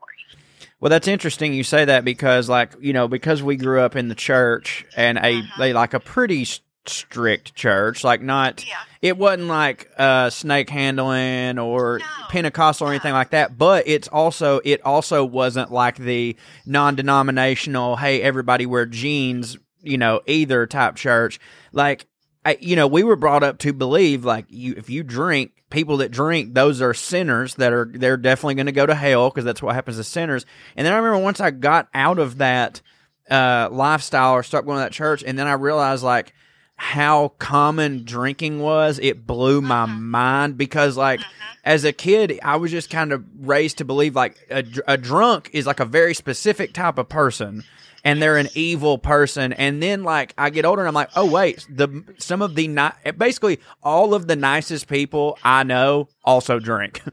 [0.79, 4.07] Well, that's interesting you say that because, like, you know, because we grew up in
[4.07, 5.59] the church and a, Mhm.
[5.59, 6.47] a like a pretty
[6.89, 8.75] strict church, like not Yeah.
[9.01, 12.05] it wasn't like uh, snake handling or No.
[12.29, 13.57] Pentecostal or anything like that.
[13.57, 20.21] But it's also it also wasn't like the non-denominational, hey, everybody wear jeans, you know,
[20.27, 21.39] either type church.
[21.71, 22.05] Like,
[22.45, 25.97] I, you know, we were brought up to believe like you if you drink, people
[25.97, 29.45] that drink, those are sinners that are they're definitely going to go to hell because
[29.45, 30.45] that's what happens to sinners.
[30.75, 32.81] And then I remember once I got out of that
[33.29, 36.33] uh, lifestyle or start going to that church, and then I realized like
[36.79, 39.93] how common drinking was, it blew my uh-huh.
[39.93, 41.55] mind because like uh-huh.
[41.65, 45.49] as a kid, I was just kind of raised to believe like a, a drunk
[45.51, 47.63] is like a very specific type of person
[48.05, 49.51] and they're an evil person.
[49.51, 52.69] And then like I get older and I'm like, oh wait, the some of the
[52.69, 57.01] ni- basically all of the nicest people I know also drink.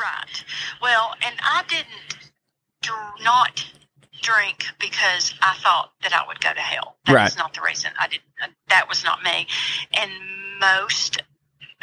[0.00, 0.44] Right.
[0.80, 2.30] Well, and I didn't
[2.80, 3.62] dr- not
[4.22, 6.96] drink because I thought that I would go to hell.
[7.06, 7.36] That Right.
[7.36, 7.90] not the reason.
[7.98, 8.20] I did.
[8.68, 9.46] That was not me.
[9.92, 10.10] And
[10.60, 11.22] most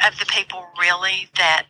[0.06, 1.66] of the people really that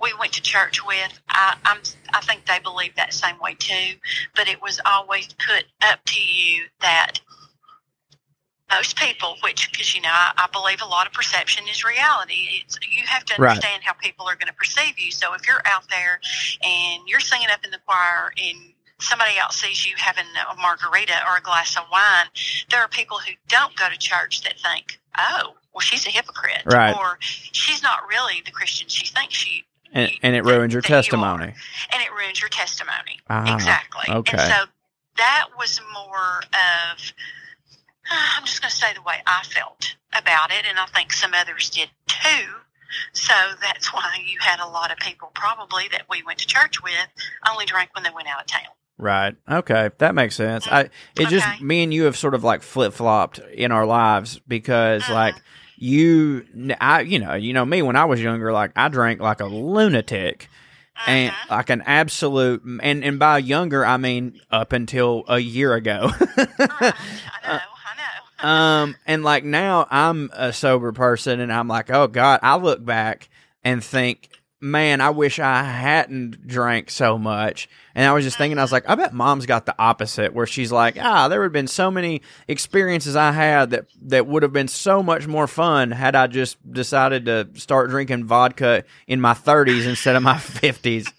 [0.00, 1.78] we went to church with, I, I'm,
[2.14, 3.96] I think they believe that same way too.
[4.36, 7.12] But it was always put up to you that
[8.70, 12.62] most people, which because you know, I, I believe a lot of perception is reality.
[12.64, 13.50] It's you have to Right.
[13.50, 15.12] understand how people are going to perceive you.
[15.12, 16.20] So if you're out there
[16.62, 18.58] and you're singing up in the choir and
[19.00, 22.26] somebody else sees you having a margarita or a glass of wine,
[22.70, 26.62] there are people who don't go to church that think, "Oh, well, she's a hypocrite,"
[26.64, 26.94] Right.
[26.96, 30.88] or "She's not really the Christian she thinks she." and, and it ruins your that
[30.88, 31.54] you testimony.
[31.92, 33.20] and it ruins your testimony.
[33.30, 34.14] Ah, exactly.
[34.14, 34.36] okay.
[34.36, 34.64] And so
[35.16, 37.12] that was more of,
[38.10, 41.32] I'm just going to say the way I felt about it, and I think some
[41.34, 42.44] others did too.
[43.12, 46.82] So that's why you had a lot of people probably that we went to church
[46.82, 46.92] with
[47.50, 48.72] only drank when they went out of town.
[48.98, 49.36] Right.
[49.48, 50.66] Okay, that makes sense.
[50.66, 54.40] I it just me and you have sort of like flip flopped in our lives
[54.48, 55.14] because Mhm.
[55.14, 55.36] like
[55.76, 56.44] you,
[56.80, 59.46] I you know you know me when I was younger like I drank like a
[59.46, 60.48] lunatic
[61.06, 61.50] and Mhm.
[61.50, 66.10] like an absolute and and by younger I mean up until a year ago.
[66.10, 66.48] Right.
[66.58, 66.94] I
[67.44, 67.50] know.
[67.50, 67.54] I
[68.42, 68.48] know.
[68.48, 72.84] um and like now I'm a sober person and I'm like oh god I look
[72.84, 73.28] back
[73.62, 74.28] and think
[74.60, 77.68] man I wish I hadn't drank so much.
[77.94, 80.46] And I was just thinking I was like I bet mom's got the opposite where
[80.46, 84.42] she's like ah there would have been so many experiences I had that that would
[84.42, 89.20] have been so much more fun had I just decided to start drinking vodka in
[89.20, 91.12] my 30s instead of my 50s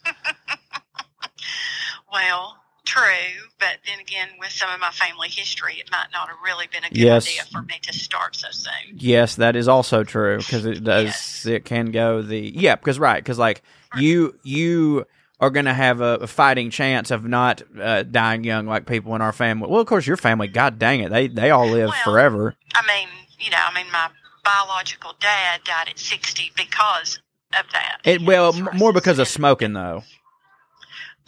[2.11, 2.58] Well,
[2.89, 6.67] true, but then again, with some of my family history, it might not have really
[6.71, 7.27] been a good Yes.
[7.27, 8.95] idea for me to start so soon.
[8.95, 11.05] Yes, that is also true because it does.
[11.05, 11.45] Yes.
[11.45, 12.75] It can go the yeah.
[12.75, 13.61] Because right, because like
[13.97, 15.05] you you
[15.39, 19.15] are going to have a, a fighting chance of not uh, dying young like people
[19.15, 19.69] in our family.
[19.69, 20.47] Well, of course, your family.
[20.47, 22.55] God dang it, they they all live Well, forever.
[22.75, 23.07] I mean,
[23.39, 24.09] you know, I mean, my
[24.43, 27.19] biological dad died at 60 because
[27.57, 27.99] of that.
[28.03, 30.03] It well m- more because of smoking though.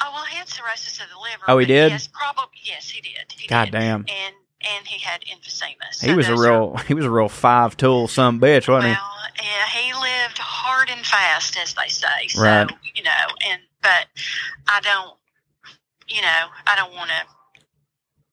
[0.04, 1.44] Oh, well, he had cirrhosis of the liver.
[1.48, 1.92] Oh, he did?
[1.92, 2.58] Yes, probably.
[2.64, 3.32] Yes, he did.
[3.38, 3.72] He God did.
[3.74, 5.92] damn, And and he had emphysema.
[5.94, 8.68] So he was a those are- real he was a real five tool some bitch,
[8.68, 12.28] wasn't well, yeah, he lived hard and fast, as they say.
[12.30, 12.70] So Right.
[12.96, 13.12] you know,
[13.50, 14.08] and but
[14.68, 15.18] I don't,
[16.08, 17.16] you know, I don't want to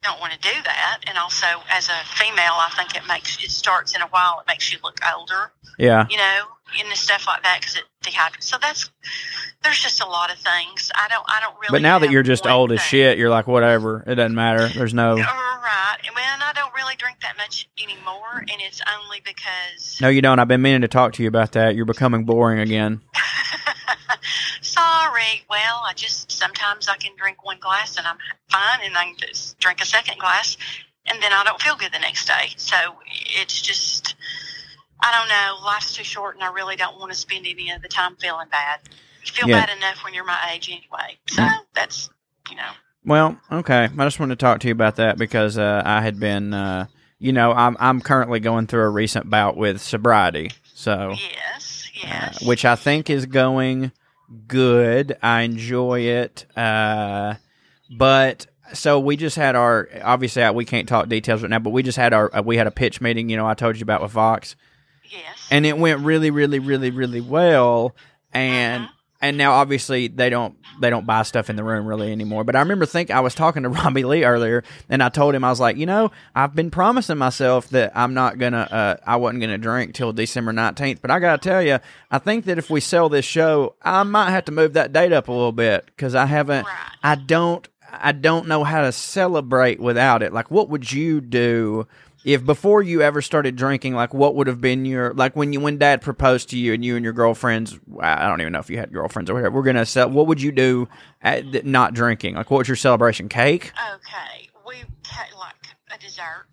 [0.02, 1.00] don't want to do that.
[1.06, 4.38] And also, as a female, I think it makes it starts in a while.
[4.40, 5.52] It makes you look older.
[5.78, 6.44] Yeah, you know,
[6.78, 8.44] and stuff like that because it dehydrates.
[8.44, 8.90] So that's
[9.62, 10.90] there's just a lot of things.
[10.94, 11.70] I don't I don't really.
[11.70, 14.04] but now that you're just old as shit, you're like whatever.
[14.06, 14.68] It doesn't matter.
[14.68, 15.16] There's no
[15.68, 15.98] Right.
[16.14, 20.00] Well, and I don't really drink that much anymore, and it's only because.
[20.00, 20.08] no.
[20.08, 20.38] You don't.
[20.38, 21.74] I've been meaning to talk to you about that.
[21.74, 23.02] You're becoming boring again.
[24.62, 25.44] Sorry.
[25.50, 28.16] Well, I just sometimes I can drink one glass and I'm
[28.48, 30.56] fine, and I can just drink a second glass,
[31.06, 32.52] and then I don't feel good the next day.
[32.56, 32.76] So
[33.40, 34.14] it's just,
[35.00, 35.64] I don't know.
[35.66, 38.48] Life's too short, and I really don't want to spend any of the time feeling
[38.50, 38.80] bad.
[39.24, 39.64] You feel Yeah.
[39.66, 41.18] bad enough when you're my age anyway.
[41.28, 42.10] So that's,
[42.50, 42.70] you know.
[43.04, 43.84] Well, okay.
[43.84, 46.86] I just wanted to talk to you about that because uh, I had been, uh,
[47.18, 51.88] you know, I'm I'm currently going through a recent bout with sobriety, so Yes.
[52.04, 52.42] uh, Yes.
[52.46, 53.92] which I think is going
[54.46, 55.16] good.
[55.22, 57.34] I enjoy it, uh,
[57.90, 61.82] but so we just had our obviously we can't talk details right now, but we
[61.82, 63.28] just had our uh, we had a pitch meeting.
[63.30, 64.54] You know, I told you about with Vox,
[65.10, 65.48] yes.
[65.50, 67.94] and it went really, really, really, really well.
[68.32, 68.88] And Mhm.
[69.20, 72.44] and now obviously they don't they don't buy stuff in the room really anymore.
[72.44, 75.42] But I remember think I was talking to Robbie Lee earlier, and I told him
[75.42, 79.16] I was like, you know, I've been promising myself that I'm not gonna uh, I
[79.16, 81.00] wasn't gonna drink till December nineteenth.
[81.02, 81.78] But I gotta tell you,
[82.10, 85.12] I think that if we sell this show, I might have to move that date
[85.12, 86.66] up a little bit because I haven't.
[86.66, 86.90] Right.
[87.02, 87.66] I don't.
[87.90, 90.32] I don't know how to celebrate without it.
[90.34, 91.86] Like, what would you do
[92.24, 93.94] if before you ever started drinking?
[93.94, 96.84] Like, what would have been your like when you when Dad proposed to you and
[96.84, 97.78] you and your girlfriends?
[98.00, 99.54] I don't even know if you had girlfriends or whatever.
[99.54, 100.10] We're gonna sell.
[100.10, 100.88] What would you do
[101.22, 102.34] at not drinking?
[102.34, 103.28] Like, what was your celebration?
[103.28, 104.48] Cake, Okay.
[104.66, 104.74] We
[105.38, 105.54] like
[105.94, 106.46] a dessert.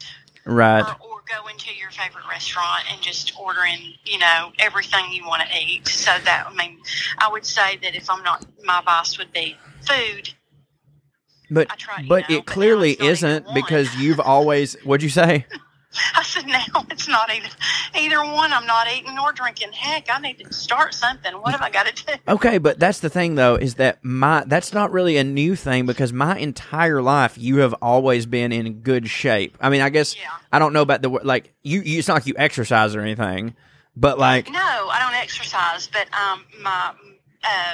[0.45, 0.81] right?
[0.81, 5.41] or, or go into your favorite restaurant and just ordering, you know, everything you want
[5.41, 5.87] to eat.
[5.87, 6.77] So that, I mean,
[7.17, 10.33] I would say that if I'm not, my vice would be food.
[11.49, 14.75] But I try, but know, it but clearly it's not even isn't because you've always.
[14.83, 15.45] What'd you say?
[16.13, 17.47] I said, now it's not either
[17.97, 18.51] either one.
[18.51, 19.71] I'm not eating nor drinking.
[19.71, 21.33] Heck, I need to start something.
[21.33, 22.13] What have I got to do?
[22.27, 25.85] Okay, but that's the thing though is that my that's not really a new thing
[25.85, 29.57] because my entire life you have always been in good shape.
[29.61, 30.31] I mean, I guess Yeah.
[30.51, 31.99] I don't know about the like you, you.
[31.99, 33.55] It's not like you exercise or anything,
[33.95, 36.91] but like No, I don't exercise, but um, my
[37.43, 37.73] uh,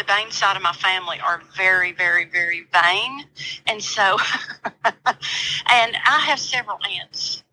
[0.00, 3.24] the Bain side of my family are very, very, very vain,
[3.66, 4.16] and so,
[4.84, 7.44] and I have several aunts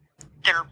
[0.46, 0.66] that are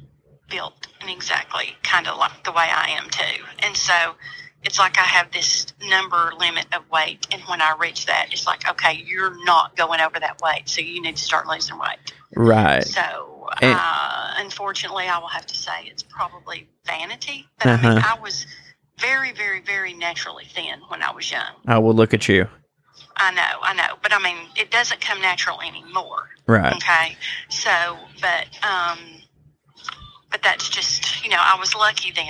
[0.49, 4.15] built and exactly kind of like the way I am too, and so
[4.63, 8.47] it's like I have this number limit of weight, and when I reach that, it's
[8.47, 12.13] like okay, you're not going over that weight, so you need to start losing weight.
[12.35, 12.83] right.
[12.85, 17.47] So, And- uh, unfortunately, I will have to say it's probably vanity.
[17.59, 18.15] But I mean, Uh-huh.
[18.17, 18.45] I was
[18.99, 21.51] very, very, very naturally thin when I was young.
[21.67, 22.47] Oh well, look at you.
[23.17, 23.95] I know, I know.
[24.01, 26.29] But I mean, it doesn't come natural anymore.
[26.47, 26.73] Right.
[26.75, 27.17] Okay.
[27.49, 27.69] So,
[28.21, 28.99] but, um,
[30.31, 32.27] but that's just, you know, I was lucky then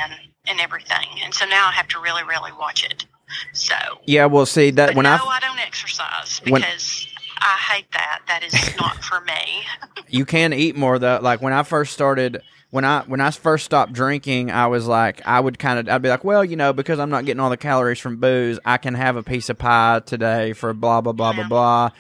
[0.47, 1.07] and everything.
[1.23, 3.05] And so now I have to really, really watch it.
[3.53, 4.25] So, Yeah.
[4.27, 7.07] Well, see that when no, I I don't exercise when- because
[7.37, 8.21] I hate that.
[8.27, 9.63] That is not for me.
[10.07, 11.19] you can eat more though.
[11.21, 12.41] Like when I first started,
[12.75, 16.01] when I when I first stopped drinking, I was like, I would kind of, I'd
[16.01, 18.75] be like, well, you know, because I'm not getting all the calories from booze, I
[18.75, 21.91] can have a piece of pie today for blah blah blah blah blah.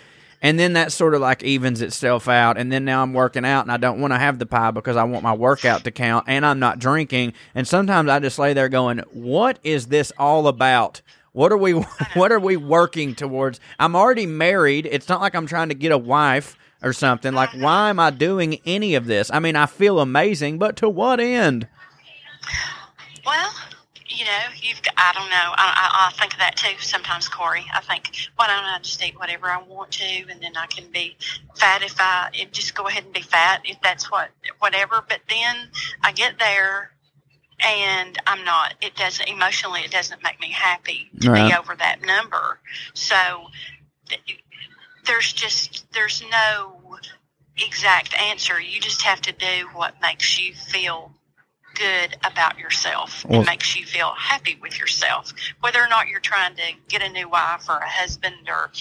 [0.41, 2.57] And then that sort of like evens itself out.
[2.57, 4.97] And then now I'm working out and I don't want to have the pie because
[4.97, 7.35] I want my workout to count and I'm not drinking.
[7.55, 11.01] And sometimes I just lay there going, what is this all about?
[11.31, 11.71] What are we
[12.15, 13.61] what are we working towards?
[13.79, 14.89] I'm already married.
[14.91, 17.33] It's not like I'm trying to get a wife or something.
[17.33, 19.29] Like why am I doing any of this?
[19.31, 21.67] I mean, I feel amazing, but to what end?
[23.25, 23.51] Well,
[24.07, 24.81] you know, you've.
[24.83, 25.35] Got, I don't know.
[25.35, 27.65] I, I, I think of that too sometimes, Corey.
[27.73, 30.89] I think, why don't I just eat whatever I want to, and then I can
[30.91, 31.17] be
[31.55, 35.03] fat if I if just go ahead and be fat if that's what whatever.
[35.07, 35.55] But then
[36.03, 36.91] I get there,
[37.65, 38.75] and I'm not.
[38.81, 39.81] It doesn't emotionally.
[39.81, 41.49] It doesn't make me happy to Right.
[41.49, 42.59] be over that number.
[42.93, 43.15] So
[45.05, 46.97] there's just there's no
[47.57, 48.59] exact answer.
[48.59, 51.11] You just have to do what makes you feel
[51.75, 55.33] good about yourself Well- and makes you feel happy with yourself.
[55.59, 58.71] Whether or not you're trying to get a new wife or a husband or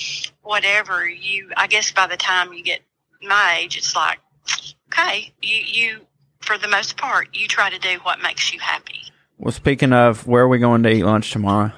[0.43, 2.83] whatever, you I guess by the time you get
[3.23, 4.19] my age it's like,
[4.89, 6.01] okay, you you
[6.41, 9.01] for the most part, you try to do what makes you happy.
[9.39, 11.73] Well, speaking of, where are we going to eat lunch tomorrow?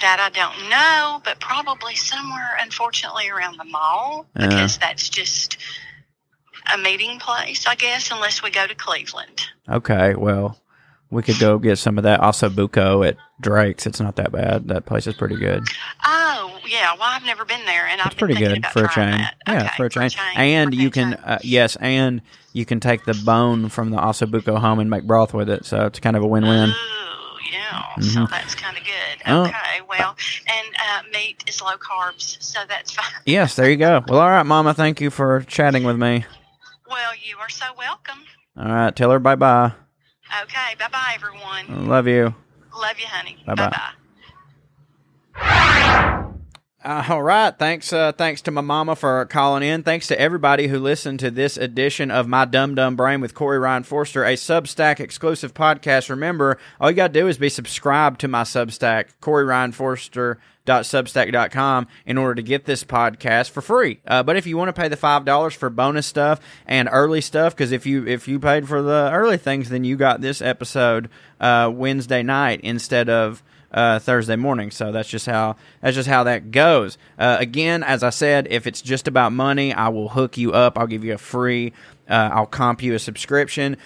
[0.00, 4.48] That I don't know, but probably somewhere, unfortunately, around the mall Yeah.
[4.48, 5.56] because that's just
[6.72, 9.42] a meeting place, I guess, unless we go to Cleveland.
[9.68, 10.58] Okay, well,
[11.10, 12.20] we could go get some of that
[12.50, 13.86] Buco at Drake's.
[13.86, 14.68] It's not that bad.
[14.68, 15.64] That place is pretty good.
[16.04, 16.92] Oh, yeah.
[16.94, 19.34] Well, I've never been there, and I've been pretty good for a that.
[19.46, 20.10] Yeah, Okay, for a chain.
[20.34, 22.20] And you can, uh, yes, and
[22.52, 23.98] you can take the bone from the
[24.30, 25.64] Buco home and make broth with it.
[25.64, 26.70] So it's kind of a win-win.
[26.70, 26.74] Ooh,
[27.52, 27.94] yeah.
[28.00, 28.30] So Mhm.
[28.30, 29.22] that's kind of good.
[29.26, 29.42] Oh.
[29.44, 29.80] Okay.
[29.88, 30.16] Well,
[30.46, 33.04] and uh, meat is low carbs, so that's fine.
[33.24, 34.02] Yes, there you go.
[34.08, 34.74] Well, all right, Mama.
[34.74, 36.24] Thank you for chatting with me.
[36.88, 38.18] Well, you are so welcome.
[38.58, 39.72] All right, tell her bye bye.
[40.42, 40.74] Okay.
[40.78, 41.88] Bye bye, everyone.
[41.88, 42.34] Love you.
[42.78, 43.38] Love you, honey.
[43.46, 43.54] Bye
[45.38, 46.22] bye.
[46.86, 47.58] Uh, all right.
[47.58, 47.92] Thanks.
[47.92, 49.82] Uh, thanks to my mama for calling in.
[49.82, 53.58] Thanks to everybody who listened to this edition of My Dumb Dumb Brain with Corey
[53.58, 56.10] Ryan Forrester, a Substack exclusive podcast.
[56.10, 60.38] Remember, all you got to do is be subscribed to my Substack, Corey Ryan Forrester
[60.66, 64.72] substack.com in order to get this podcast for free uh, but if you want to
[64.72, 68.40] pay the five dollars for bonus stuff and early stuff because if you if you
[68.40, 71.08] paid for the early things then you got this episode
[71.40, 74.70] uh, wednesday night instead of uh, Thursday morning.
[74.70, 76.98] So that's just how that's just how that goes.
[77.18, 80.78] Uh, again, as I said, if it's just about money, I will hook you up.
[80.78, 81.72] I'll give you a free.
[82.08, 83.76] Uh, I'll comp you a subscription.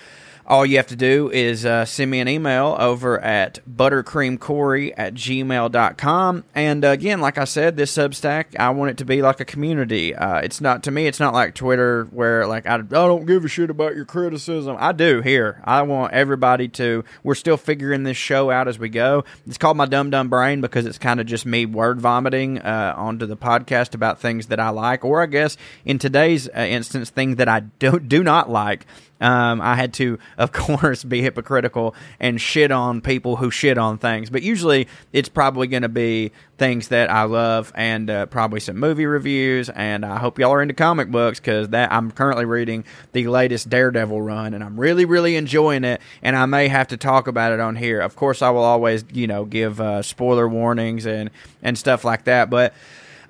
[0.50, 5.14] All you have to do is uh, send me an email over at buttercreamcorey at
[5.14, 6.44] gmail.com.
[6.56, 10.12] And again, like I said, this Substack, I want it to be like a community.
[10.12, 13.44] Uh, it's not, to me, it's not like Twitter where like I, I don't give
[13.44, 14.76] a shit about your criticism.
[14.80, 15.62] I do here.
[15.62, 19.22] I want everybody to, we're still figuring this show out as we go.
[19.46, 22.94] It's called My Dumb Dumb Brain because it's kind of just me word vomiting uh,
[22.96, 27.08] onto the podcast about things that I like, or I guess in today's uh, instance,
[27.08, 28.84] things that I do, do not like.
[29.20, 33.98] Um, I had to, of course, be hypocritical and shit on people who shit on
[33.98, 34.30] things.
[34.30, 38.76] But usually, it's probably going to be things that I love, and uh, probably some
[38.78, 39.68] movie reviews.
[39.70, 43.68] And I hope y'all are into comic books because that I'm currently reading the latest
[43.68, 46.00] Daredevil run, and I'm really, really enjoying it.
[46.22, 48.00] And I may have to talk about it on here.
[48.00, 51.30] Of course, I will always, you know, give uh, spoiler warnings and
[51.62, 52.50] and stuff like that.
[52.50, 52.74] But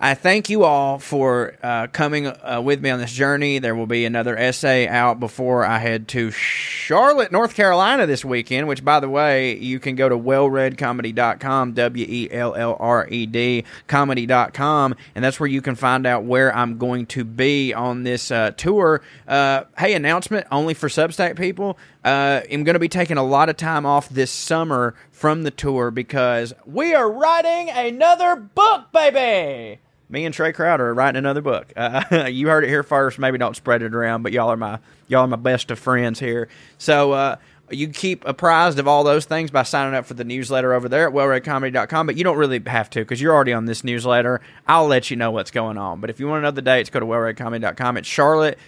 [0.02, 3.58] I thank you all for uh, coming uh, with me on this journey.
[3.58, 8.66] There will be another essay out before I head to Charlotte, North Carolina this weekend,
[8.66, 13.26] which, by the way, you can go to wellredcomedy.com, W E L L R E
[13.26, 18.02] D, comedy.com, and that's where you can find out where I'm going to be on
[18.02, 19.02] this uh, tour.
[19.28, 21.76] Uh, hey, announcement only for Substack people.
[22.02, 25.50] Uh, I'm going to be taking a lot of time off this summer from the
[25.50, 29.78] tour because we are writing another book, baby
[30.10, 31.72] me and Trae Crowder are writing another book.
[31.76, 33.18] Uh, you heard it here first.
[33.18, 36.18] Maybe don't spread it around, but y'all are my y'all are my best of friends
[36.18, 36.48] here.
[36.78, 37.36] So uh,
[37.70, 41.08] you keep apprised of all those things by signing up for the newsletter over there
[41.08, 42.06] at wellredcomedy.com.
[42.06, 44.40] But you don't really have to because you're already on this newsletter.
[44.66, 46.00] I'll let you know what's going on.
[46.00, 47.96] But if you want to know the dates, go to wellredcomedy.com.
[47.96, 48.58] It's Charlotte.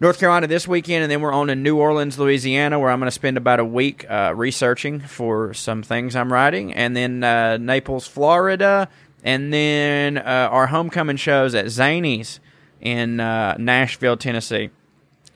[0.00, 3.06] North Carolina this weekend, and then we're on in New Orleans, Louisiana, where I'm going
[3.06, 7.58] to spend about a week uh, researching for some things I'm writing, and then uh,
[7.58, 8.88] Naples, Florida,
[9.24, 12.38] and then uh, our homecoming shows at Zanies
[12.80, 14.70] in uh, Nashville, Tennessee.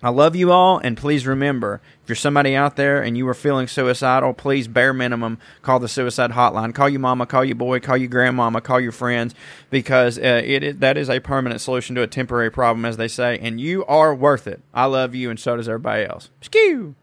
[0.01, 3.35] I love you all, and please remember if you're somebody out there and you are
[3.35, 6.73] feeling suicidal, please bare minimum call the suicide hotline.
[6.73, 9.35] Call your mama, call your boy, call your grandmama, call your friends,
[9.71, 13.09] because uh, it, it that is a permanent solution to a temporary problem, as they
[13.09, 14.61] say, and you are worth it.
[14.73, 16.31] I love you, and so does everybody else.
[16.43, 16.95] Skew.